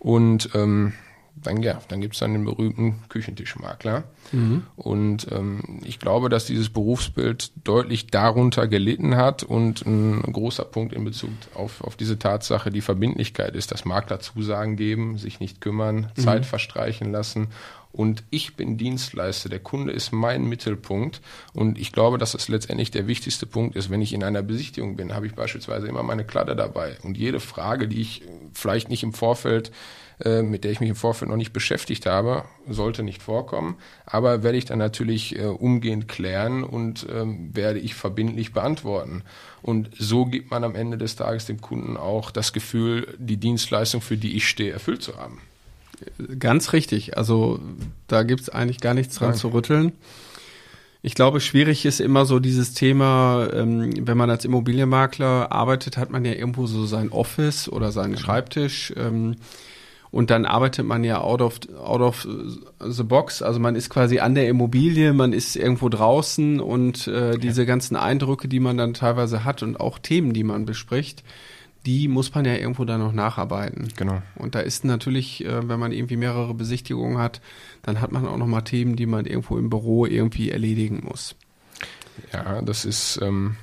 und 0.00 0.50
ähm, 0.54 0.94
dann, 1.36 1.62
ja, 1.62 1.80
dann 1.88 2.00
gibt's 2.00 2.20
dann 2.20 2.32
den 2.32 2.44
berühmten 2.44 3.02
Küchentischmakler. 3.08 4.04
Und 4.76 5.26
ähm, 5.30 5.80
ich 5.84 5.98
glaube, 5.98 6.28
dass 6.28 6.46
dieses 6.46 6.70
Berufsbild 6.70 7.52
deutlich 7.64 8.06
darunter 8.06 8.66
gelitten 8.66 9.16
hat 9.16 9.42
und 9.42 9.84
ein 9.84 10.22
großer 10.22 10.64
Punkt 10.64 10.92
in 10.92 11.04
Bezug 11.04 11.30
auf, 11.54 11.82
auf 11.82 11.96
diese 11.96 12.18
Tatsache 12.18 12.70
die 12.70 12.80
Verbindlichkeit 12.80 13.54
ist, 13.54 13.72
dass 13.72 13.84
Makler 13.84 14.20
Zusagen 14.20 14.76
geben, 14.76 15.18
sich 15.18 15.40
nicht 15.40 15.60
kümmern, 15.60 16.10
Zeit 16.16 16.46
verstreichen 16.46 17.12
lassen. 17.12 17.48
Und 17.94 18.24
ich 18.30 18.56
bin 18.56 18.76
Dienstleister, 18.76 19.48
der 19.48 19.60
Kunde 19.60 19.92
ist 19.92 20.12
mein 20.12 20.48
Mittelpunkt. 20.48 21.20
Und 21.52 21.78
ich 21.78 21.92
glaube, 21.92 22.18
dass 22.18 22.32
das 22.32 22.48
letztendlich 22.48 22.90
der 22.90 23.06
wichtigste 23.06 23.46
Punkt 23.46 23.76
ist. 23.76 23.88
Wenn 23.88 24.02
ich 24.02 24.12
in 24.12 24.24
einer 24.24 24.42
Besichtigung 24.42 24.96
bin, 24.96 25.14
habe 25.14 25.26
ich 25.26 25.34
beispielsweise 25.34 25.86
immer 25.86 26.02
meine 26.02 26.24
Kladde 26.24 26.56
dabei. 26.56 26.96
Und 27.04 27.16
jede 27.16 27.38
Frage, 27.38 27.86
die 27.86 28.00
ich 28.00 28.22
vielleicht 28.52 28.88
nicht 28.88 29.04
im 29.04 29.12
Vorfeld 29.12 29.70
äh, 30.22 30.42
mit 30.42 30.64
der 30.64 30.70
ich 30.70 30.80
mich 30.80 30.90
im 30.90 30.96
Vorfeld 30.96 31.30
noch 31.30 31.36
nicht 31.36 31.52
beschäftigt 31.52 32.06
habe, 32.06 32.44
sollte 32.68 33.02
nicht 33.02 33.22
vorkommen. 33.22 33.76
Aber 34.06 34.42
werde 34.42 34.58
ich 34.58 34.64
dann 34.64 34.78
natürlich 34.78 35.38
äh, 35.38 35.46
umgehend 35.46 36.06
klären 36.06 36.62
und 36.62 37.06
ähm, 37.12 37.50
werde 37.54 37.80
ich 37.80 37.94
verbindlich 37.94 38.52
beantworten. 38.52 39.22
Und 39.62 39.90
so 39.98 40.26
gibt 40.26 40.50
man 40.50 40.62
am 40.62 40.74
Ende 40.74 40.98
des 40.98 41.16
Tages 41.16 41.46
dem 41.46 41.60
Kunden 41.60 41.96
auch 41.96 42.30
das 42.30 42.52
Gefühl, 42.52 43.14
die 43.18 43.38
Dienstleistung, 43.38 44.00
für 44.00 44.16
die 44.16 44.36
ich 44.36 44.48
stehe, 44.48 44.72
erfüllt 44.72 45.02
zu 45.02 45.16
haben. 45.16 45.40
Ganz 46.38 46.72
richtig. 46.72 47.16
Also 47.16 47.60
da 48.06 48.22
gibt's 48.22 48.48
eigentlich 48.48 48.80
gar 48.80 48.94
nichts 48.94 49.16
dran 49.16 49.30
Nein. 49.30 49.38
zu 49.38 49.48
rütteln. 49.48 49.92
Ich 51.02 51.14
glaube, 51.14 51.40
schwierig 51.40 51.84
ist 51.84 52.00
immer 52.00 52.24
so 52.24 52.40
dieses 52.40 52.72
Thema, 52.72 53.48
ähm, 53.52 54.06
wenn 54.06 54.16
man 54.16 54.30
als 54.30 54.46
Immobilienmakler 54.46 55.52
arbeitet, 55.52 55.98
hat 55.98 56.10
man 56.10 56.24
ja 56.24 56.32
irgendwo 56.32 56.66
so 56.66 56.86
sein 56.86 57.10
Office 57.10 57.68
oder 57.68 57.92
seinen 57.92 58.16
Schreibtisch. 58.16 58.92
Und 60.14 60.30
dann 60.30 60.44
arbeitet 60.44 60.86
man 60.86 61.02
ja 61.02 61.20
out 61.20 61.42
of, 61.42 61.58
out 61.76 62.00
of 62.00 62.28
the 62.78 63.02
box. 63.02 63.42
Also 63.42 63.58
man 63.58 63.74
ist 63.74 63.90
quasi 63.90 64.20
an 64.20 64.36
der 64.36 64.48
Immobilie, 64.48 65.12
man 65.12 65.32
ist 65.32 65.56
irgendwo 65.56 65.88
draußen 65.88 66.60
und 66.60 67.08
äh, 67.08 67.36
diese 67.36 67.66
ganzen 67.66 67.96
Eindrücke, 67.96 68.46
die 68.46 68.60
man 68.60 68.76
dann 68.76 68.94
teilweise 68.94 69.42
hat 69.42 69.64
und 69.64 69.80
auch 69.80 69.98
Themen, 69.98 70.32
die 70.32 70.44
man 70.44 70.66
bespricht, 70.66 71.24
die 71.84 72.06
muss 72.06 72.32
man 72.32 72.44
ja 72.44 72.54
irgendwo 72.54 72.84
dann 72.84 73.00
noch 73.00 73.12
nacharbeiten. 73.12 73.88
Genau. 73.96 74.22
Und 74.36 74.54
da 74.54 74.60
ist 74.60 74.84
natürlich, 74.84 75.44
äh, 75.44 75.68
wenn 75.68 75.80
man 75.80 75.90
irgendwie 75.90 76.16
mehrere 76.16 76.54
Besichtigungen 76.54 77.18
hat, 77.18 77.40
dann 77.82 78.00
hat 78.00 78.12
man 78.12 78.24
auch 78.24 78.36
noch 78.36 78.46
mal 78.46 78.62
Themen, 78.62 78.94
die 78.94 79.06
man 79.06 79.26
irgendwo 79.26 79.58
im 79.58 79.68
Büro 79.68 80.06
irgendwie 80.06 80.52
erledigen 80.52 81.02
muss. 81.02 81.34
Ja, 82.32 82.62
das 82.62 82.84
ist 82.84 83.18
ähm, 83.20 83.56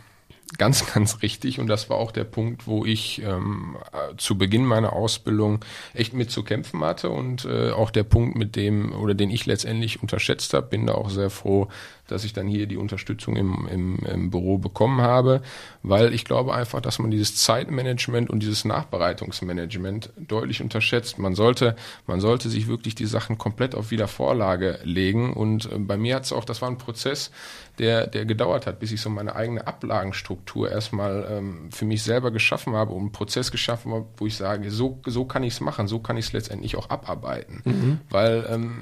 ganz, 0.58 0.86
ganz 0.94 1.22
richtig. 1.22 1.60
Und 1.60 1.68
das 1.68 1.90
war 1.90 1.98
auch 1.98 2.12
der 2.12 2.24
Punkt, 2.24 2.68
wo 2.68 2.86
ich 2.86 3.22
ähm, 3.22 3.78
äh, 3.94 4.16
zu 4.18 4.38
Beginn 4.38 4.66
meiner 4.66 4.94
Ausbildung 4.94 5.64
echt 5.94 6.14
mit 6.14 6.32
zu 6.32 6.44
kämpfen 6.44 6.84
hatte 6.84 7.10
und 7.10 7.46
äh, 7.46 7.72
auch 7.72 7.92
der 7.92 8.04
Punkt, 8.04 8.36
mit 8.36 8.56
dem 8.56 8.94
oder 8.94 9.14
den 9.14 9.30
ich 9.30 9.46
letztendlich 9.46 10.02
unterschätzt 10.02 10.54
habe. 10.54 10.68
Bin 10.68 10.88
da 10.88 10.94
auch 10.94 11.10
sehr 11.10 11.30
froh, 11.30 11.68
dass 12.12 12.24
ich 12.24 12.34
dann 12.34 12.48
hier 12.48 12.68
die 12.68 12.78
Unterstützung 12.78 13.36
im, 13.36 13.68
im, 13.72 14.00
im 14.00 14.30
Büro 14.30 14.58
bekommen 14.58 15.02
habe, 15.02 15.42
weil 15.84 16.14
ich 16.14 16.26
glaube 16.26 16.54
einfach, 16.54 16.82
dass 16.82 17.00
man 17.00 17.12
dieses 17.12 17.38
Zeitmanagement 17.38 18.30
und 18.30 18.42
dieses 18.42 18.66
Nachbereitungsmanagement 18.66 20.12
deutlich 20.18 20.62
unterschätzt. 20.62 21.20
Man 21.20 21.36
sollte, 21.36 21.76
man 22.08 22.20
sollte 22.20 22.50
sich 22.50 22.68
wirklich 22.68 22.96
die 22.96 23.06
Sachen 23.06 23.38
komplett 23.38 23.76
auf 23.76 23.92
Wiedervorlage 23.92 24.80
legen 24.84 25.34
und 25.34 25.72
äh, 25.72 25.78
bei 25.78 25.98
mir 25.98 26.16
hat 26.16 26.26
es 26.26 26.34
auch, 26.34 26.46
das 26.46 26.62
war 26.62 26.70
ein 26.70 26.78
Prozess, 26.78 27.32
der, 27.80 28.08
der 28.08 28.26
gedauert 28.26 28.68
hat, 28.68 28.80
bis 28.80 28.92
ich 28.92 29.02
so 29.02 29.10
meine 29.10 29.36
eigene 29.36 29.66
Ablagenstruktur 29.66 30.70
erstmal 30.70 31.28
ähm, 31.30 31.72
für 31.72 31.86
mich 31.86 32.04
selber 32.04 32.32
geschaffen 32.32 32.74
habe 32.74 32.92
und 32.92 33.00
einen 33.00 33.12
Prozess 33.12 33.52
geschaffen 33.52 33.94
habe, 33.94 34.06
wo 34.18 34.28
ich 34.28 34.36
sage, 34.36 34.70
so, 34.72 35.00
so 35.06 35.26
kann 35.26 35.44
ich 35.44 35.54
es 35.54 35.62
machen, 35.62 35.88
so 35.88 36.00
kann 36.00 36.18
ich 36.18 36.26
es 36.26 36.34
letztendlich 36.34 36.76
auch 36.76 36.90
abarbeiten. 36.90 37.62
Mhm. 37.66 38.00
Weil 38.10 38.46
ähm, 38.50 38.82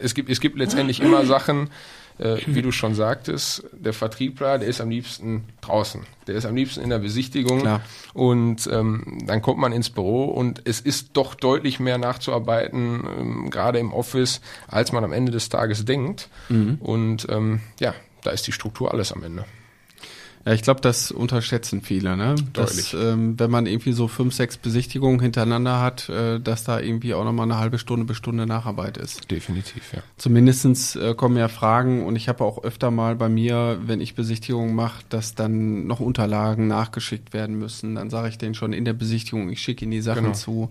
es, 0.00 0.14
gibt, 0.14 0.30
es 0.30 0.40
gibt 0.40 0.58
letztendlich 0.58 1.00
immer 1.00 1.24
Sachen, 1.26 1.70
äh, 2.18 2.36
wie 2.46 2.62
du 2.62 2.70
schon 2.70 2.94
sagtest, 2.94 3.64
der 3.72 3.92
Vertriebler, 3.92 4.58
der 4.58 4.68
ist 4.68 4.80
am 4.80 4.90
liebsten 4.90 5.44
draußen. 5.60 6.02
Der 6.26 6.36
ist 6.36 6.46
am 6.46 6.54
liebsten 6.54 6.80
in 6.80 6.90
der 6.90 7.00
Besichtigung. 7.00 7.60
Klar. 7.60 7.80
Und 8.12 8.68
ähm, 8.72 9.18
dann 9.26 9.42
kommt 9.42 9.58
man 9.58 9.72
ins 9.72 9.90
Büro 9.90 10.24
und 10.26 10.62
es 10.64 10.80
ist 10.80 11.10
doch 11.14 11.34
deutlich 11.34 11.80
mehr 11.80 11.98
nachzuarbeiten, 11.98 13.04
ähm, 13.18 13.50
gerade 13.50 13.78
im 13.78 13.92
Office, 13.92 14.40
als 14.68 14.92
man 14.92 15.04
am 15.04 15.12
Ende 15.12 15.32
des 15.32 15.48
Tages 15.48 15.84
denkt. 15.84 16.28
Mhm. 16.48 16.76
Und 16.80 17.26
ähm, 17.30 17.60
ja, 17.80 17.94
da 18.22 18.30
ist 18.30 18.46
die 18.46 18.52
Struktur 18.52 18.92
alles 18.92 19.12
am 19.12 19.22
Ende. 19.22 19.44
Ja, 20.44 20.52
ich 20.52 20.62
glaube, 20.62 20.82
das 20.82 21.10
unterschätzen 21.10 21.80
viele, 21.80 22.16
ne? 22.16 22.34
Dass, 22.52 22.92
ähm, 22.92 23.38
wenn 23.38 23.50
man 23.50 23.64
irgendwie 23.64 23.92
so 23.92 24.08
fünf, 24.08 24.34
sechs 24.34 24.58
Besichtigungen 24.58 25.18
hintereinander 25.20 25.80
hat, 25.80 26.10
äh, 26.10 26.38
dass 26.38 26.64
da 26.64 26.80
irgendwie 26.80 27.14
auch 27.14 27.24
nochmal 27.24 27.44
eine 27.44 27.58
halbe 27.58 27.78
Stunde 27.78 28.04
bis 28.04 28.18
Stunde 28.18 28.44
Nacharbeit 28.46 28.98
ist. 28.98 29.30
Definitiv, 29.30 29.94
ja. 29.94 30.02
Zumindestens 30.18 30.96
äh, 30.96 31.14
kommen 31.14 31.38
ja 31.38 31.48
Fragen 31.48 32.04
und 32.04 32.16
ich 32.16 32.28
habe 32.28 32.44
auch 32.44 32.62
öfter 32.62 32.90
mal 32.90 33.16
bei 33.16 33.30
mir, 33.30 33.78
wenn 33.86 34.02
ich 34.02 34.14
Besichtigungen 34.14 34.74
mache, 34.74 35.02
dass 35.08 35.34
dann 35.34 35.86
noch 35.86 36.00
Unterlagen 36.00 36.66
nachgeschickt 36.66 37.32
werden 37.32 37.58
müssen. 37.58 37.94
Dann 37.94 38.10
sage 38.10 38.28
ich 38.28 38.36
denen 38.36 38.54
schon 38.54 38.74
in 38.74 38.84
der 38.84 38.92
Besichtigung, 38.92 39.48
ich 39.48 39.62
schicke 39.62 39.84
ihnen 39.86 39.92
die 39.92 40.02
Sachen 40.02 40.24
genau. 40.24 40.34
zu. 40.34 40.68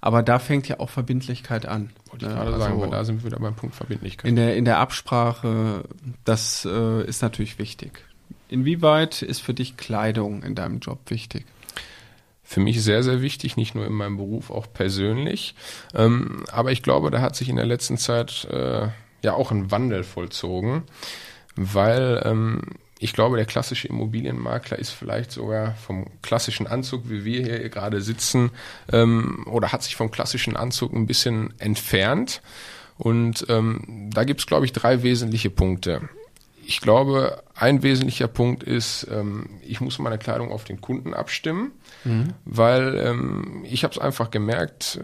Aber 0.00 0.22
da 0.22 0.38
fängt 0.38 0.68
ja 0.68 0.78
auch 0.78 0.88
Verbindlichkeit 0.88 1.66
an. 1.66 1.90
Wollte 2.10 2.26
ich 2.26 2.30
ne? 2.30 2.36
gerade 2.36 2.52
also 2.52 2.58
sagen, 2.60 2.82
aber 2.82 2.90
da 2.90 3.04
sind 3.04 3.22
wir 3.22 3.26
wieder 3.26 3.40
beim 3.40 3.54
Punkt 3.54 3.74
Verbindlichkeit. 3.74 4.28
In 4.28 4.36
der, 4.36 4.56
in 4.56 4.64
der 4.64 4.78
Absprache, 4.78 5.84
das 6.24 6.64
äh, 6.64 7.04
ist 7.04 7.22
natürlich 7.22 7.58
wichtig. 7.58 8.04
Inwieweit 8.50 9.22
ist 9.22 9.40
für 9.40 9.54
dich 9.54 9.76
Kleidung 9.76 10.42
in 10.42 10.56
deinem 10.56 10.80
Job 10.80 10.98
wichtig? 11.06 11.44
Für 12.42 12.58
mich 12.58 12.82
sehr, 12.82 13.04
sehr 13.04 13.22
wichtig, 13.22 13.56
nicht 13.56 13.76
nur 13.76 13.86
in 13.86 13.92
meinem 13.92 14.16
Beruf, 14.16 14.50
auch 14.50 14.66
persönlich. 14.72 15.54
Ähm, 15.94 16.44
aber 16.50 16.72
ich 16.72 16.82
glaube, 16.82 17.12
da 17.12 17.20
hat 17.20 17.36
sich 17.36 17.48
in 17.48 17.54
der 17.54 17.66
letzten 17.66 17.96
Zeit 17.96 18.48
äh, 18.50 18.88
ja 19.22 19.34
auch 19.34 19.52
ein 19.52 19.70
Wandel 19.70 20.02
vollzogen, 20.02 20.82
weil 21.54 22.20
ähm, 22.24 22.62
ich 22.98 23.12
glaube, 23.12 23.36
der 23.36 23.46
klassische 23.46 23.86
Immobilienmakler 23.86 24.80
ist 24.80 24.90
vielleicht 24.90 25.30
sogar 25.30 25.76
vom 25.76 26.06
klassischen 26.22 26.66
Anzug, 26.66 27.08
wie 27.08 27.24
wir 27.24 27.42
hier 27.42 27.68
gerade 27.68 28.00
sitzen, 28.00 28.50
ähm, 28.92 29.46
oder 29.46 29.70
hat 29.70 29.84
sich 29.84 29.94
vom 29.94 30.10
klassischen 30.10 30.56
Anzug 30.56 30.92
ein 30.92 31.06
bisschen 31.06 31.54
entfernt. 31.58 32.42
Und 32.98 33.46
ähm, 33.48 34.10
da 34.12 34.24
gibt 34.24 34.40
es, 34.40 34.46
glaube 34.46 34.66
ich, 34.66 34.72
drei 34.72 35.04
wesentliche 35.04 35.50
Punkte 35.50 36.08
ich 36.70 36.80
glaube, 36.80 37.42
ein 37.56 37.82
wesentlicher 37.82 38.28
Punkt 38.28 38.62
ist, 38.62 39.04
ähm, 39.10 39.58
ich 39.60 39.80
muss 39.80 39.98
meine 39.98 40.18
Kleidung 40.18 40.52
auf 40.52 40.62
den 40.62 40.80
Kunden 40.80 41.14
abstimmen, 41.14 41.72
mhm. 42.04 42.34
weil 42.44 42.96
ähm, 42.96 43.64
ich 43.68 43.82
habe 43.82 43.92
es 43.92 43.98
einfach 43.98 44.30
gemerkt, 44.30 45.00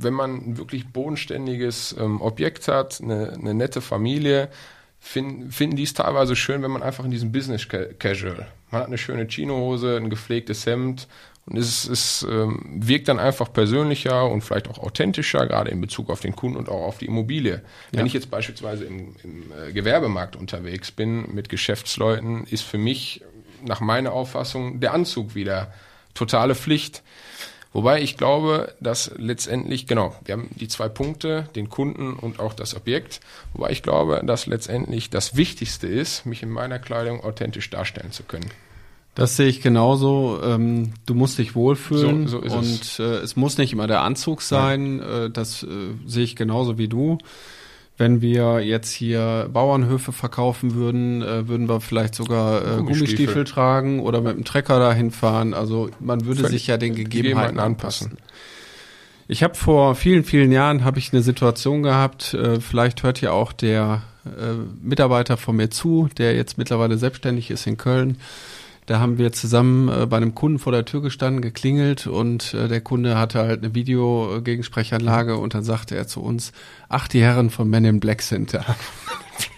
wenn 0.00 0.14
man 0.14 0.36
ein 0.36 0.56
wirklich 0.56 0.88
bodenständiges 0.88 1.94
ähm, 2.00 2.22
Objekt 2.22 2.66
hat, 2.66 3.02
eine, 3.02 3.34
eine 3.34 3.52
nette 3.52 3.82
Familie, 3.82 4.48
find, 5.00 5.52
finden 5.52 5.76
die 5.76 5.82
es 5.82 5.92
teilweise 5.92 6.34
schön, 6.34 6.62
wenn 6.62 6.70
man 6.70 6.82
einfach 6.82 7.04
in 7.04 7.10
diesem 7.10 7.30
Business 7.30 7.68
Casual, 7.68 8.46
man 8.70 8.80
hat 8.80 8.86
eine 8.86 8.96
schöne 8.96 9.26
Chinohose, 9.26 9.98
ein 9.98 10.08
gepflegtes 10.08 10.64
Hemd 10.64 11.08
und 11.46 11.56
es, 11.56 11.88
es 11.88 12.24
ähm, 12.28 12.60
wirkt 12.64 13.08
dann 13.08 13.18
einfach 13.18 13.52
persönlicher 13.52 14.28
und 14.30 14.42
vielleicht 14.42 14.68
auch 14.68 14.78
authentischer, 14.78 15.46
gerade 15.46 15.70
in 15.70 15.80
Bezug 15.80 16.08
auf 16.08 16.20
den 16.20 16.36
Kunden 16.36 16.56
und 16.56 16.68
auch 16.68 16.82
auf 16.82 16.98
die 16.98 17.06
Immobilie. 17.06 17.54
Ja. 17.90 17.98
Wenn 17.98 18.06
ich 18.06 18.12
jetzt 18.12 18.30
beispielsweise 18.30 18.84
im, 18.84 19.16
im 19.24 19.52
äh, 19.52 19.72
Gewerbemarkt 19.72 20.36
unterwegs 20.36 20.92
bin 20.92 21.34
mit 21.34 21.48
Geschäftsleuten, 21.48 22.44
ist 22.44 22.62
für 22.62 22.78
mich 22.78 23.22
nach 23.64 23.80
meiner 23.80 24.12
Auffassung 24.12 24.80
der 24.80 24.94
Anzug 24.94 25.34
wieder 25.34 25.72
totale 26.14 26.54
Pflicht. 26.54 27.02
Wobei 27.72 28.02
ich 28.02 28.18
glaube, 28.18 28.74
dass 28.80 29.12
letztendlich, 29.16 29.86
genau, 29.86 30.14
wir 30.24 30.34
haben 30.34 30.50
die 30.56 30.68
zwei 30.68 30.88
Punkte, 30.88 31.48
den 31.56 31.70
Kunden 31.70 32.12
und 32.12 32.38
auch 32.38 32.52
das 32.52 32.76
Objekt. 32.76 33.20
Wobei 33.54 33.70
ich 33.70 33.82
glaube, 33.82 34.22
dass 34.24 34.46
letztendlich 34.46 35.08
das 35.08 35.36
Wichtigste 35.36 35.86
ist, 35.86 36.26
mich 36.26 36.42
in 36.42 36.50
meiner 36.50 36.78
Kleidung 36.78 37.24
authentisch 37.24 37.70
darstellen 37.70 38.12
zu 38.12 38.24
können. 38.24 38.50
Das 39.14 39.36
sehe 39.36 39.46
ich 39.46 39.60
genauso. 39.60 40.40
Ähm, 40.42 40.92
du 41.04 41.14
musst 41.14 41.38
dich 41.38 41.54
wohlfühlen 41.54 42.28
so, 42.28 42.40
so 42.46 42.56
und 42.56 42.64
es. 42.64 42.98
Äh, 42.98 43.02
es 43.02 43.36
muss 43.36 43.58
nicht 43.58 43.72
immer 43.72 43.86
der 43.86 44.00
Anzug 44.00 44.40
sein. 44.40 44.98
Ja. 44.98 45.24
Äh, 45.24 45.30
das 45.30 45.62
äh, 45.62 45.66
sehe 46.06 46.24
ich 46.24 46.34
genauso 46.34 46.78
wie 46.78 46.88
du. 46.88 47.18
Wenn 47.98 48.22
wir 48.22 48.60
jetzt 48.60 48.90
hier 48.90 49.50
Bauernhöfe 49.52 50.12
verkaufen 50.12 50.74
würden, 50.74 51.20
äh, 51.20 51.46
würden 51.46 51.68
wir 51.68 51.82
vielleicht 51.82 52.14
sogar 52.14 52.60
äh, 52.60 52.62
Gummistiefel. 52.62 52.86
Gummistiefel 52.86 53.44
tragen 53.44 54.00
oder 54.00 54.22
mit 54.22 54.34
dem 54.34 54.44
Trecker 54.44 54.78
dahin 54.78 55.10
fahren. 55.10 55.52
Also 55.52 55.90
man 56.00 56.24
würde 56.24 56.40
Völlig 56.40 56.60
sich 56.60 56.66
ja 56.68 56.78
den 56.78 56.94
Gegebenheiten, 56.94 57.10
Gegebenheiten 57.10 57.58
anpassen. 57.60 58.16
Ich 59.28 59.42
habe 59.42 59.54
vor 59.54 59.94
vielen, 59.94 60.24
vielen 60.24 60.52
Jahren 60.52 60.84
habe 60.84 60.98
ich 60.98 61.12
eine 61.12 61.22
Situation 61.22 61.82
gehabt. 61.82 62.32
Äh, 62.32 62.60
vielleicht 62.60 63.02
hört 63.02 63.20
ja 63.20 63.32
auch 63.32 63.52
der 63.52 64.02
Mitarbeiter 64.80 65.36
von 65.36 65.56
mir 65.56 65.68
zu, 65.68 66.08
der 66.16 66.36
jetzt 66.36 66.56
mittlerweile 66.56 66.96
selbstständig 66.96 67.50
ist 67.50 67.66
in 67.66 67.76
Köln. 67.76 68.18
Da 68.92 69.00
haben 69.00 69.16
wir 69.16 69.32
zusammen 69.32 69.88
äh, 69.88 70.04
bei 70.04 70.18
einem 70.18 70.34
Kunden 70.34 70.58
vor 70.58 70.70
der 70.70 70.84
Tür 70.84 71.00
gestanden, 71.00 71.40
geklingelt 71.40 72.06
und 72.06 72.52
äh, 72.52 72.68
der 72.68 72.82
Kunde 72.82 73.16
hatte 73.16 73.38
halt 73.38 73.64
eine 73.64 73.74
Videogegensprechanlage 73.74 75.38
und 75.38 75.54
dann 75.54 75.64
sagte 75.64 75.96
er 75.96 76.06
zu 76.06 76.20
uns, 76.20 76.52
ach, 76.90 77.08
die 77.08 77.22
Herren 77.22 77.48
von 77.48 77.70
Men 77.70 77.86
in 77.86 78.00
Black 78.00 78.20
sind 78.20 78.52
da. 78.52 78.76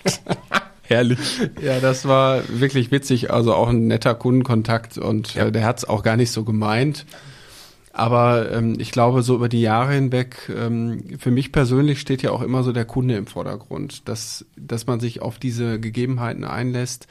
Herrlich. 0.83 1.19
Ja, 1.61 1.81
das 1.81 2.07
war 2.07 2.43
wirklich 2.49 2.93
witzig. 2.93 3.33
Also 3.33 3.55
auch 3.55 3.71
ein 3.71 3.89
netter 3.89 4.15
Kundenkontakt 4.15 4.99
und 4.99 5.35
ja. 5.35 5.47
äh, 5.47 5.51
der 5.51 5.65
hat 5.65 5.79
es 5.79 5.85
auch 5.85 6.05
gar 6.05 6.17
nicht 6.17 6.31
so 6.31 6.45
gemeint. 6.45 7.05
Aber 7.93 8.53
ähm, 8.53 8.77
ich 8.79 8.93
glaube, 8.93 9.25
so 9.25 9.35
über 9.35 9.49
die 9.49 9.63
Jahre 9.63 9.95
hinweg, 9.95 10.49
ähm, 10.57 11.19
für 11.19 11.33
mich 11.33 11.51
persönlich 11.51 11.99
steht 11.99 12.23
ja 12.23 12.31
auch 12.31 12.43
immer 12.43 12.63
so 12.63 12.71
der 12.71 12.85
Kunde 12.85 13.17
im 13.17 13.27
Vordergrund, 13.27 14.09
dass, 14.09 14.47
dass 14.57 14.87
man 14.87 15.01
sich 15.01 15.23
auf 15.23 15.41
diese 15.41 15.81
Gegebenheiten 15.81 16.45
einlässt 16.45 17.09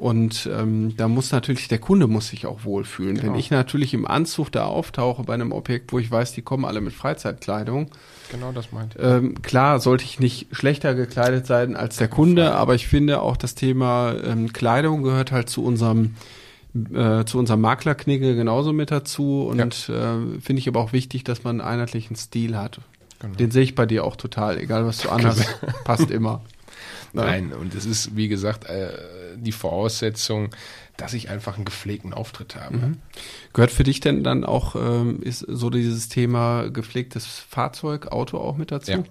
und 0.00 0.48
ähm, 0.50 0.96
da 0.96 1.08
muss 1.08 1.30
natürlich, 1.30 1.68
der 1.68 1.78
Kunde 1.78 2.06
muss 2.06 2.28
sich 2.28 2.46
auch 2.46 2.64
wohlfühlen. 2.64 3.16
Genau. 3.16 3.34
Wenn 3.34 3.38
ich 3.38 3.50
natürlich 3.50 3.92
im 3.92 4.06
Anzug 4.06 4.50
da 4.50 4.64
auftauche 4.64 5.24
bei 5.24 5.34
einem 5.34 5.52
Objekt, 5.52 5.92
wo 5.92 5.98
ich 5.98 6.10
weiß, 6.10 6.32
die 6.32 6.40
kommen 6.40 6.64
alle 6.64 6.80
mit 6.80 6.94
Freizeitkleidung. 6.94 7.90
Genau 8.32 8.50
das 8.50 8.72
meint. 8.72 8.96
Ähm, 8.98 9.42
klar, 9.42 9.78
sollte 9.78 10.04
ich 10.04 10.18
nicht 10.18 10.46
schlechter 10.52 10.94
gekleidet 10.94 11.46
sein 11.46 11.76
als 11.76 11.98
der 11.98 12.08
Kunde, 12.08 12.54
aber 12.54 12.74
ich 12.74 12.88
finde 12.88 13.20
auch 13.20 13.36
das 13.36 13.54
Thema 13.54 14.14
ähm, 14.24 14.54
Kleidung 14.54 15.02
gehört 15.02 15.32
halt 15.32 15.50
zu 15.50 15.62
unserem 15.62 16.14
äh, 16.94 17.26
zu 17.26 17.38
unserem 17.38 17.60
Maklerknigge 17.60 18.34
genauso 18.34 18.72
mit 18.72 18.90
dazu 18.90 19.42
und 19.42 19.88
ja. 19.88 20.14
äh, 20.14 20.40
finde 20.40 20.60
ich 20.60 20.68
aber 20.68 20.80
auch 20.80 20.94
wichtig, 20.94 21.24
dass 21.24 21.44
man 21.44 21.60
einen 21.60 21.68
einheitlichen 21.68 22.16
Stil 22.16 22.56
hat. 22.56 22.80
Genau. 23.18 23.34
Den 23.34 23.50
sehe 23.50 23.64
ich 23.64 23.74
bei 23.74 23.84
dir 23.84 24.04
auch 24.04 24.16
total, 24.16 24.56
egal 24.56 24.86
was 24.86 24.98
du 24.98 25.10
anhast, 25.10 25.60
passt 25.84 26.10
immer. 26.10 26.40
Nein, 27.12 27.52
und 27.52 27.74
es 27.74 27.86
ist, 27.86 28.16
wie 28.16 28.28
gesagt, 28.28 28.64
äh, 28.66 28.92
die 29.36 29.52
Voraussetzung, 29.52 30.50
dass 30.96 31.14
ich 31.14 31.30
einfach 31.30 31.56
einen 31.56 31.64
gepflegten 31.64 32.12
Auftritt 32.12 32.56
habe. 32.56 32.76
Mhm. 32.76 32.96
Gehört 33.52 33.70
für 33.70 33.84
dich 33.84 34.00
denn 34.00 34.22
dann 34.22 34.44
auch, 34.44 34.76
ähm, 34.76 35.22
ist 35.22 35.40
so 35.40 35.70
dieses 35.70 36.08
Thema 36.08 36.68
gepflegtes 36.70 37.26
Fahrzeug, 37.26 38.08
Auto 38.08 38.38
auch 38.38 38.56
mit 38.56 38.70
dazu? 38.70 38.92
Ja. 38.92 39.02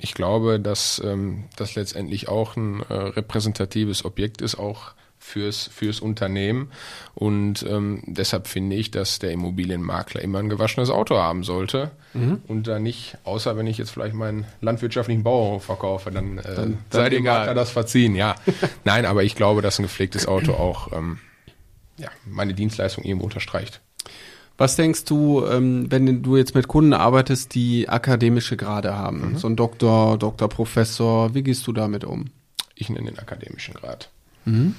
Ich 0.00 0.14
glaube, 0.14 0.60
dass 0.60 1.02
ähm, 1.04 1.44
das 1.56 1.74
letztendlich 1.74 2.28
auch 2.28 2.56
ein 2.56 2.82
äh, 2.88 2.94
repräsentatives 2.94 4.04
Objekt 4.04 4.42
ist, 4.42 4.56
auch 4.56 4.92
fürs, 5.28 5.68
fürs 5.68 6.00
Unternehmen. 6.00 6.70
Und 7.14 7.64
ähm, 7.68 8.02
deshalb 8.06 8.46
finde 8.46 8.76
ich, 8.76 8.90
dass 8.90 9.18
der 9.18 9.32
Immobilienmakler 9.32 10.22
immer 10.22 10.38
ein 10.38 10.48
gewaschenes 10.48 10.90
Auto 10.90 11.16
haben 11.16 11.44
sollte. 11.44 11.90
Mhm. 12.14 12.40
Und 12.48 12.66
da 12.66 12.78
nicht, 12.78 13.18
außer 13.24 13.56
wenn 13.56 13.66
ich 13.66 13.78
jetzt 13.78 13.90
vielleicht 13.90 14.14
meinen 14.14 14.46
landwirtschaftlichen 14.60 15.22
Bauhof 15.22 15.64
verkaufe, 15.64 16.10
dann, 16.10 16.38
äh, 16.38 16.54
dann 16.54 16.78
sei 16.90 17.10
dem 17.10 17.24
Makler 17.24 17.54
das 17.54 17.70
verziehen. 17.70 18.14
Ja, 18.16 18.36
nein, 18.84 19.04
aber 19.04 19.22
ich 19.22 19.34
glaube, 19.34 19.62
dass 19.62 19.78
ein 19.78 19.82
gepflegtes 19.82 20.26
Auto 20.26 20.52
auch 20.54 20.92
ähm, 20.92 21.18
ja, 21.98 22.08
meine 22.24 22.54
Dienstleistung 22.54 23.04
irgendwo 23.04 23.26
unterstreicht. 23.26 23.80
Was 24.56 24.74
denkst 24.74 25.04
du, 25.04 25.46
ähm, 25.46 25.86
wenn 25.90 26.22
du 26.22 26.36
jetzt 26.36 26.54
mit 26.56 26.66
Kunden 26.66 26.92
arbeitest, 26.92 27.54
die 27.54 27.88
akademische 27.88 28.56
Grade 28.56 28.96
haben? 28.96 29.32
Mhm. 29.32 29.36
So 29.36 29.46
ein 29.46 29.54
Doktor, 29.54 30.18
Doktor, 30.18 30.48
Professor, 30.48 31.34
wie 31.34 31.42
gehst 31.42 31.66
du 31.66 31.72
damit 31.72 32.04
um? 32.04 32.30
Ich 32.74 32.88
nenne 32.88 33.10
den 33.10 33.18
akademischen 33.18 33.74
Grad. 33.74 34.10
Mhm 34.46 34.74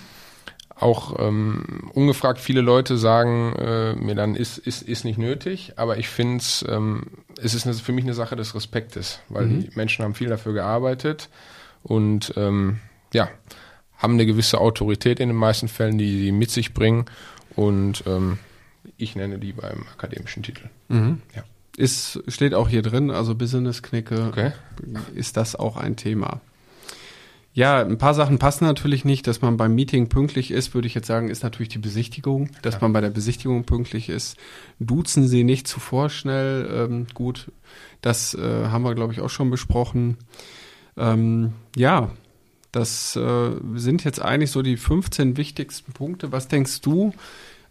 auch 0.79 1.19
ähm, 1.19 1.89
ungefragt 1.93 2.39
viele 2.39 2.61
Leute 2.61 2.97
sagen 2.97 3.53
äh, 3.55 3.95
mir 3.95 4.15
dann, 4.15 4.35
ist, 4.35 4.57
ist, 4.57 4.81
ist 4.81 5.03
nicht 5.03 5.17
nötig, 5.17 5.73
aber 5.75 5.97
ich 5.97 6.07
finde 6.07 6.43
ähm, 6.67 7.03
es 7.41 7.53
ist 7.53 7.65
eine, 7.65 7.75
für 7.75 7.91
mich 7.91 8.05
eine 8.05 8.13
Sache 8.13 8.35
des 8.35 8.55
Respektes, 8.55 9.19
weil 9.27 9.45
mhm. 9.45 9.59
die 9.61 9.69
Menschen 9.75 10.05
haben 10.05 10.15
viel 10.15 10.29
dafür 10.29 10.53
gearbeitet 10.53 11.29
und 11.83 12.33
ähm, 12.37 12.79
ja, 13.13 13.29
haben 13.97 14.13
eine 14.13 14.25
gewisse 14.25 14.59
Autorität 14.59 15.19
in 15.19 15.29
den 15.29 15.37
meisten 15.37 15.67
Fällen, 15.67 15.97
die 15.97 16.19
sie 16.19 16.31
mit 16.31 16.51
sich 16.51 16.73
bringen. 16.73 17.05
Und 17.55 18.03
ähm, 18.07 18.39
ich 18.97 19.15
nenne 19.15 19.37
die 19.39 19.51
beim 19.51 19.85
akademischen 19.93 20.43
Titel. 20.43 20.69
Mhm. 20.87 21.21
Ja. 21.35 21.43
Ist, 21.75 22.23
steht 22.27 22.53
auch 22.53 22.69
hier 22.69 22.81
drin, 22.81 23.11
also 23.11 23.35
Business-Knicke 23.35 24.27
okay. 24.27 24.51
ist 25.15 25.37
das 25.37 25.55
auch 25.55 25.77
ein 25.77 25.95
Thema. 25.95 26.41
Ja, 27.53 27.81
ein 27.83 27.97
paar 27.97 28.13
Sachen 28.13 28.38
passen 28.38 28.65
natürlich 28.65 29.05
nicht. 29.05 29.27
Dass 29.27 29.41
man 29.41 29.57
beim 29.57 29.75
Meeting 29.75 30.09
pünktlich 30.09 30.51
ist, 30.51 30.73
würde 30.73 30.88
ich 30.88 30.93
jetzt 30.93 31.07
sagen, 31.07 31.29
ist 31.29 31.43
natürlich 31.43 31.69
die 31.69 31.79
Besichtigung. 31.79 32.49
Dass 32.62 32.75
ja. 32.75 32.81
man 32.81 32.93
bei 32.93 33.01
der 33.01 33.09
Besichtigung 33.09 33.63
pünktlich 33.63 34.09
ist. 34.09 34.38
Duzen 34.79 35.27
Sie 35.27 35.43
nicht 35.43 35.67
zu 35.67 35.79
vorschnell. 35.79 36.69
Ähm, 36.71 37.07
gut, 37.13 37.51
das 38.01 38.33
äh, 38.33 38.67
haben 38.67 38.83
wir, 38.83 38.95
glaube 38.95 39.13
ich, 39.13 39.21
auch 39.21 39.29
schon 39.29 39.49
besprochen. 39.49 40.17
Ähm, 40.97 41.53
ja, 41.75 42.12
das 42.71 43.15
äh, 43.15 43.51
sind 43.75 44.03
jetzt 44.03 44.21
eigentlich 44.21 44.51
so 44.51 44.62
die 44.62 44.77
15 44.77 45.38
wichtigsten 45.38 45.91
Punkte. 45.93 46.31
Was 46.31 46.47
denkst 46.47 46.81
du, 46.81 47.13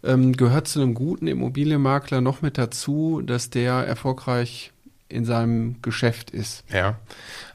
ähm, 0.03 0.33
gehört 0.33 0.67
zu 0.67 0.81
einem 0.81 0.93
guten 0.93 1.27
Immobilienmakler 1.27 2.21
noch 2.21 2.41
mit 2.41 2.57
dazu, 2.57 3.21
dass 3.25 3.49
der 3.49 3.73
erfolgreich 3.73 4.71
in 5.09 5.25
seinem 5.25 5.81
Geschäft 5.81 6.29
ist. 6.29 6.63
Ja, 6.71 6.99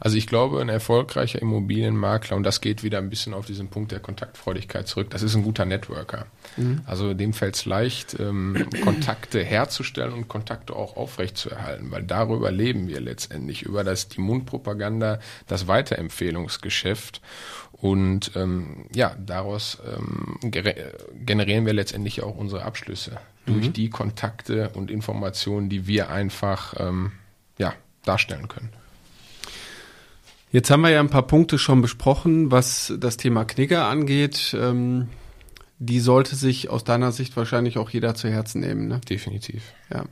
also 0.01 0.17
ich 0.17 0.27
glaube, 0.27 0.61
ein 0.61 0.69
erfolgreicher 0.69 1.41
Immobilienmakler, 1.41 2.37
und 2.37 2.43
das 2.43 2.61
geht 2.61 2.83
wieder 2.83 2.99
ein 2.99 3.11
bisschen 3.11 3.33
auf 3.33 3.47
diesen 3.47 3.69
Punkt 3.69 3.93
der 3.93 4.01
Kontaktfreudigkeit 4.01 4.89
zurück, 4.89 5.11
das 5.11 5.23
ist 5.23 5.37
ein 5.37 5.45
guter 5.45 5.65
Networker. 5.65 6.27
Mhm. 6.57 6.81
Also 6.85 7.15
dem 7.15 7.33
fällt 7.33 7.55
es 7.55 7.65
leicht, 7.65 8.19
ähm, 8.19 8.69
Kontakte 8.83 9.43
herzustellen 9.43 10.13
und 10.13 10.29
Kontakte 10.29 10.75
auch 10.75 10.97
aufrechtzuerhalten, 10.97 11.91
weil 11.93 12.03
darüber 12.03 12.51
leben 12.51 12.89
wir 12.89 13.01
letztendlich, 13.01 13.63
über 13.63 13.85
das, 13.85 14.09
die 14.09 14.21
Mundpropaganda, 14.21 15.21
das 15.47 15.69
Weiterempfehlungsgeschäft. 15.69 17.21
Und 17.73 18.33
ähm, 18.35 18.87
ja, 18.95 19.15
daraus 19.25 19.79
ähm, 19.87 20.39
generieren 20.41 21.67
wir 21.67 21.73
letztendlich 21.73 22.23
auch 22.23 22.37
unsere 22.37 22.65
Abschlüsse 22.65 23.19
durch 23.47 23.69
mhm. 23.69 23.73
die 23.75 23.91
Kontakte 23.91 24.71
und 24.71 24.91
Informationen, 24.91 25.69
die 25.69 25.87
wir 25.87 26.09
einfach 26.09 26.75
ähm, 26.79 27.13
darstellen 28.05 28.49
können. 28.49 28.71
Jetzt 30.51 30.71
haben 30.71 30.83
wir 30.83 30.91
ja 30.91 31.01
ein 31.01 31.11
paar 31.11 31.27
Punkte 31.27 31.59
schon 31.59 31.83
besprochen, 31.83 32.53
was 32.53 32.93
das 32.99 33.17
Thema 33.17 33.45
Knigge 33.45 33.83
angeht. 33.83 34.57
Ähm, 34.59 35.09
die 35.81 35.99
sollte 36.01 36.37
sich 36.37 36.71
aus 36.71 36.85
deiner 36.85 37.11
Sicht 37.11 37.37
wahrscheinlich 37.37 37.77
auch 37.77 37.91
jeder 37.91 38.15
zu 38.15 38.29
Herzen 38.29 38.61
nehmen. 38.61 38.87
Ne? 38.87 39.01
Definitiv. 39.09 39.73
Ja. 39.91 39.99
ja. 39.99 40.05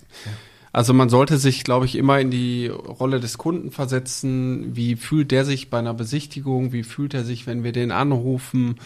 Also 0.73 0.95
man 0.95 1.11
sollte 1.11 1.37
sich, 1.37 1.65
glaube 1.65 1.85
ich, 1.85 1.97
immer 1.97 2.19
in 2.19 2.31
die 2.31 2.69
Rolle 2.69 3.21
des 3.21 3.37
Kunden 3.37 3.71
versetzen. 3.71 4.75
Wie 4.75 4.97
fühlt 4.97 5.31
der 5.31 5.45
sich 5.45 5.69
bei 5.69 5.79
einer 5.79 5.95
Besichtigung? 5.95 6.73
Wie 6.73 6.83
fühlt 6.83 7.13
er 7.15 7.25
sich, 7.25 7.47
wenn 7.47 7.63
wir 7.63 7.73
den 7.73 7.93
anrufen? 7.93 8.77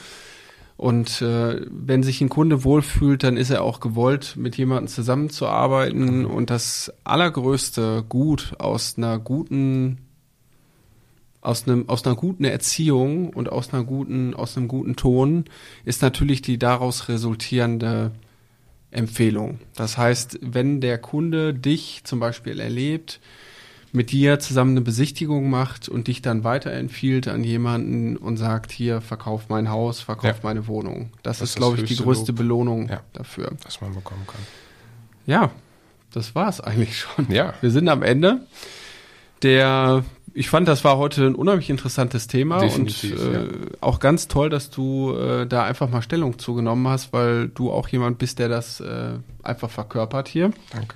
Und 0.77 1.23
äh, 1.23 1.65
wenn 1.71 2.03
sich 2.03 2.21
ein 2.21 2.29
Kunde 2.29 2.63
wohlfühlt, 2.63 3.23
dann 3.23 3.37
ist 3.37 3.51
er 3.51 3.63
auch 3.63 3.81
gewollt, 3.81 4.35
mit 4.37 4.57
jemandem 4.57 4.89
zusammenzuarbeiten. 4.89 6.27
Und 6.27 6.51
das 6.51 6.93
allergrößte 7.05 8.05
Gut 8.09 8.55
aus 8.59 8.99
einer 8.99 9.19
guten, 9.19 9.99
aus 11.41 11.67
einem, 11.67 11.89
aus 11.89 12.05
einer 12.05 12.15
guten 12.15 12.45
Erziehung 12.45 13.31
und 13.31 13.51
aus 13.51 13.73
einer 13.73 13.85
guten, 13.85 14.35
aus 14.35 14.57
einem 14.57 14.69
guten 14.69 14.97
Ton 14.97 15.47
ist 15.87 16.03
natürlich 16.03 16.43
die 16.43 16.59
daraus 16.59 17.09
resultierende 17.09 18.13
Empfehlung. 18.91 19.61
Das 19.75 19.97
heißt, 19.97 20.41
wenn 20.43 20.83
der 20.83 20.99
Kunde 20.99 21.55
dich 21.55 22.03
zum 22.05 22.21
Beispiel 22.21 22.61
erlebt, 22.61 23.21
mit 23.97 24.13
dir 24.13 24.39
zusammen 24.39 24.73
eine 24.73 24.83
Besichtigung 24.83 25.49
macht 25.49 25.89
und 25.89 26.07
dich 26.07 26.21
dann 26.21 26.45
weiterempfiehlt 26.45 27.29
an 27.29 27.43
jemanden 27.43 28.17
und 28.17 28.37
sagt, 28.37 28.71
hier, 28.71 29.01
verkauf 29.01 29.49
mein 29.49 29.71
Haus, 29.71 30.01
verkauf 30.01 30.25
ja. 30.25 30.41
meine 30.43 30.69
Wohnung. 30.69 31.11
Das, 31.23 31.39
das 31.39 31.51
ist, 31.51 31.57
glaube 31.57 31.79
ich, 31.79 31.85
die 31.85 31.97
größte 31.97 32.33
Lob. 32.33 32.37
Belohnung 32.37 32.89
ja. 32.89 33.01
dafür. 33.15 33.53
Was 33.65 33.81
man 33.81 33.95
bekommen 33.95 34.27
kann. 34.27 34.41
Ja, 35.27 35.51
das 36.13 36.35
war 36.35 36.49
es 36.49 36.61
eigentlich 36.61 36.99
schon. 36.99 37.31
Ja. 37.31 37.55
Wir 37.63 37.71
sind 37.71 37.89
am 37.89 38.03
Ende. 38.03 38.47
Der, 39.43 40.05
ich 40.35 40.51
fand, 40.51 40.69
das 40.69 40.85
war 40.85 40.99
heute 40.99 41.27
ein 41.27 41.35
unheimlich 41.35 41.71
interessantes 41.71 42.27
Thema 42.27 42.61
Definitiv, 42.61 43.19
und 43.19 43.35
äh, 43.35 43.45
ja. 43.45 43.51
auch 43.81 43.99
ganz 43.99 44.29
toll, 44.29 44.51
dass 44.51 44.71
du 44.71 45.15
äh, 45.15 45.47
da 45.47 45.65
einfach 45.65 45.89
mal 45.89 46.03
Stellung 46.03 46.39
zugenommen 46.39 46.87
hast, 46.89 47.15
weil 47.15 47.49
du 47.49 47.73
auch 47.73 47.89
jemand 47.89 48.19
bist, 48.19 48.39
der 48.39 48.49
das 48.49 48.81
äh, 48.81 49.15
einfach 49.43 49.71
verkörpert 49.71 50.29
hier. 50.29 50.53
Danke. 50.71 50.95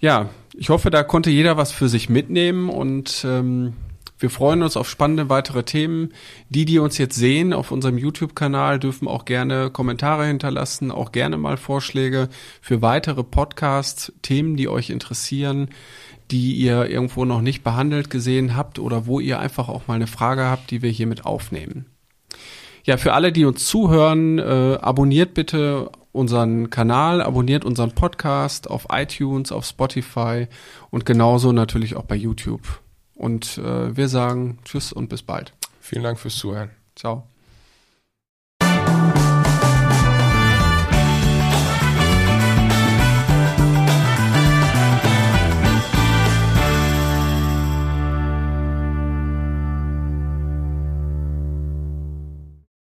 Ja, 0.00 0.28
ich 0.56 0.70
hoffe, 0.70 0.90
da 0.90 1.02
konnte 1.02 1.30
jeder 1.30 1.56
was 1.56 1.72
für 1.72 1.88
sich 1.88 2.08
mitnehmen 2.08 2.70
und 2.70 3.24
ähm, 3.28 3.74
wir 4.18 4.30
freuen 4.30 4.62
uns 4.62 4.78
auf 4.78 4.88
spannende 4.88 5.28
weitere 5.28 5.62
Themen. 5.62 6.14
Die, 6.48 6.64
die 6.64 6.78
uns 6.78 6.96
jetzt 6.96 7.16
sehen 7.16 7.52
auf 7.52 7.70
unserem 7.70 7.98
YouTube-Kanal, 7.98 8.78
dürfen 8.78 9.08
auch 9.08 9.26
gerne 9.26 9.70
Kommentare 9.70 10.26
hinterlassen, 10.26 10.90
auch 10.90 11.12
gerne 11.12 11.36
mal 11.36 11.58
Vorschläge 11.58 12.30
für 12.62 12.80
weitere 12.80 13.22
Podcasts, 13.22 14.12
Themen, 14.22 14.56
die 14.56 14.68
euch 14.68 14.88
interessieren, 14.88 15.68
die 16.30 16.54
ihr 16.54 16.88
irgendwo 16.88 17.26
noch 17.26 17.42
nicht 17.42 17.62
behandelt 17.62 18.08
gesehen 18.08 18.56
habt 18.56 18.78
oder 18.78 19.06
wo 19.06 19.20
ihr 19.20 19.38
einfach 19.38 19.68
auch 19.68 19.86
mal 19.86 19.94
eine 19.94 20.06
Frage 20.06 20.44
habt, 20.44 20.70
die 20.70 20.80
wir 20.80 20.90
hiermit 20.90 21.26
aufnehmen. 21.26 21.84
Ja, 22.84 22.96
für 22.96 23.12
alle, 23.12 23.32
die 23.32 23.44
uns 23.44 23.66
zuhören, 23.66 24.38
äh, 24.38 24.78
abonniert 24.80 25.34
bitte 25.34 25.90
unseren 26.16 26.70
Kanal, 26.70 27.22
abonniert 27.22 27.64
unseren 27.64 27.92
Podcast 27.92 28.68
auf 28.68 28.86
iTunes, 28.90 29.52
auf 29.52 29.64
Spotify 29.64 30.48
und 30.90 31.06
genauso 31.06 31.52
natürlich 31.52 31.96
auch 31.96 32.04
bei 32.04 32.16
YouTube. 32.16 32.62
Und 33.14 33.58
äh, 33.58 33.96
wir 33.96 34.08
sagen 34.08 34.58
Tschüss 34.64 34.92
und 34.92 35.08
bis 35.08 35.22
bald. 35.22 35.52
Vielen 35.80 36.02
Dank 36.02 36.18
fürs 36.18 36.36
Zuhören. 36.36 36.70
Ciao. 36.96 37.35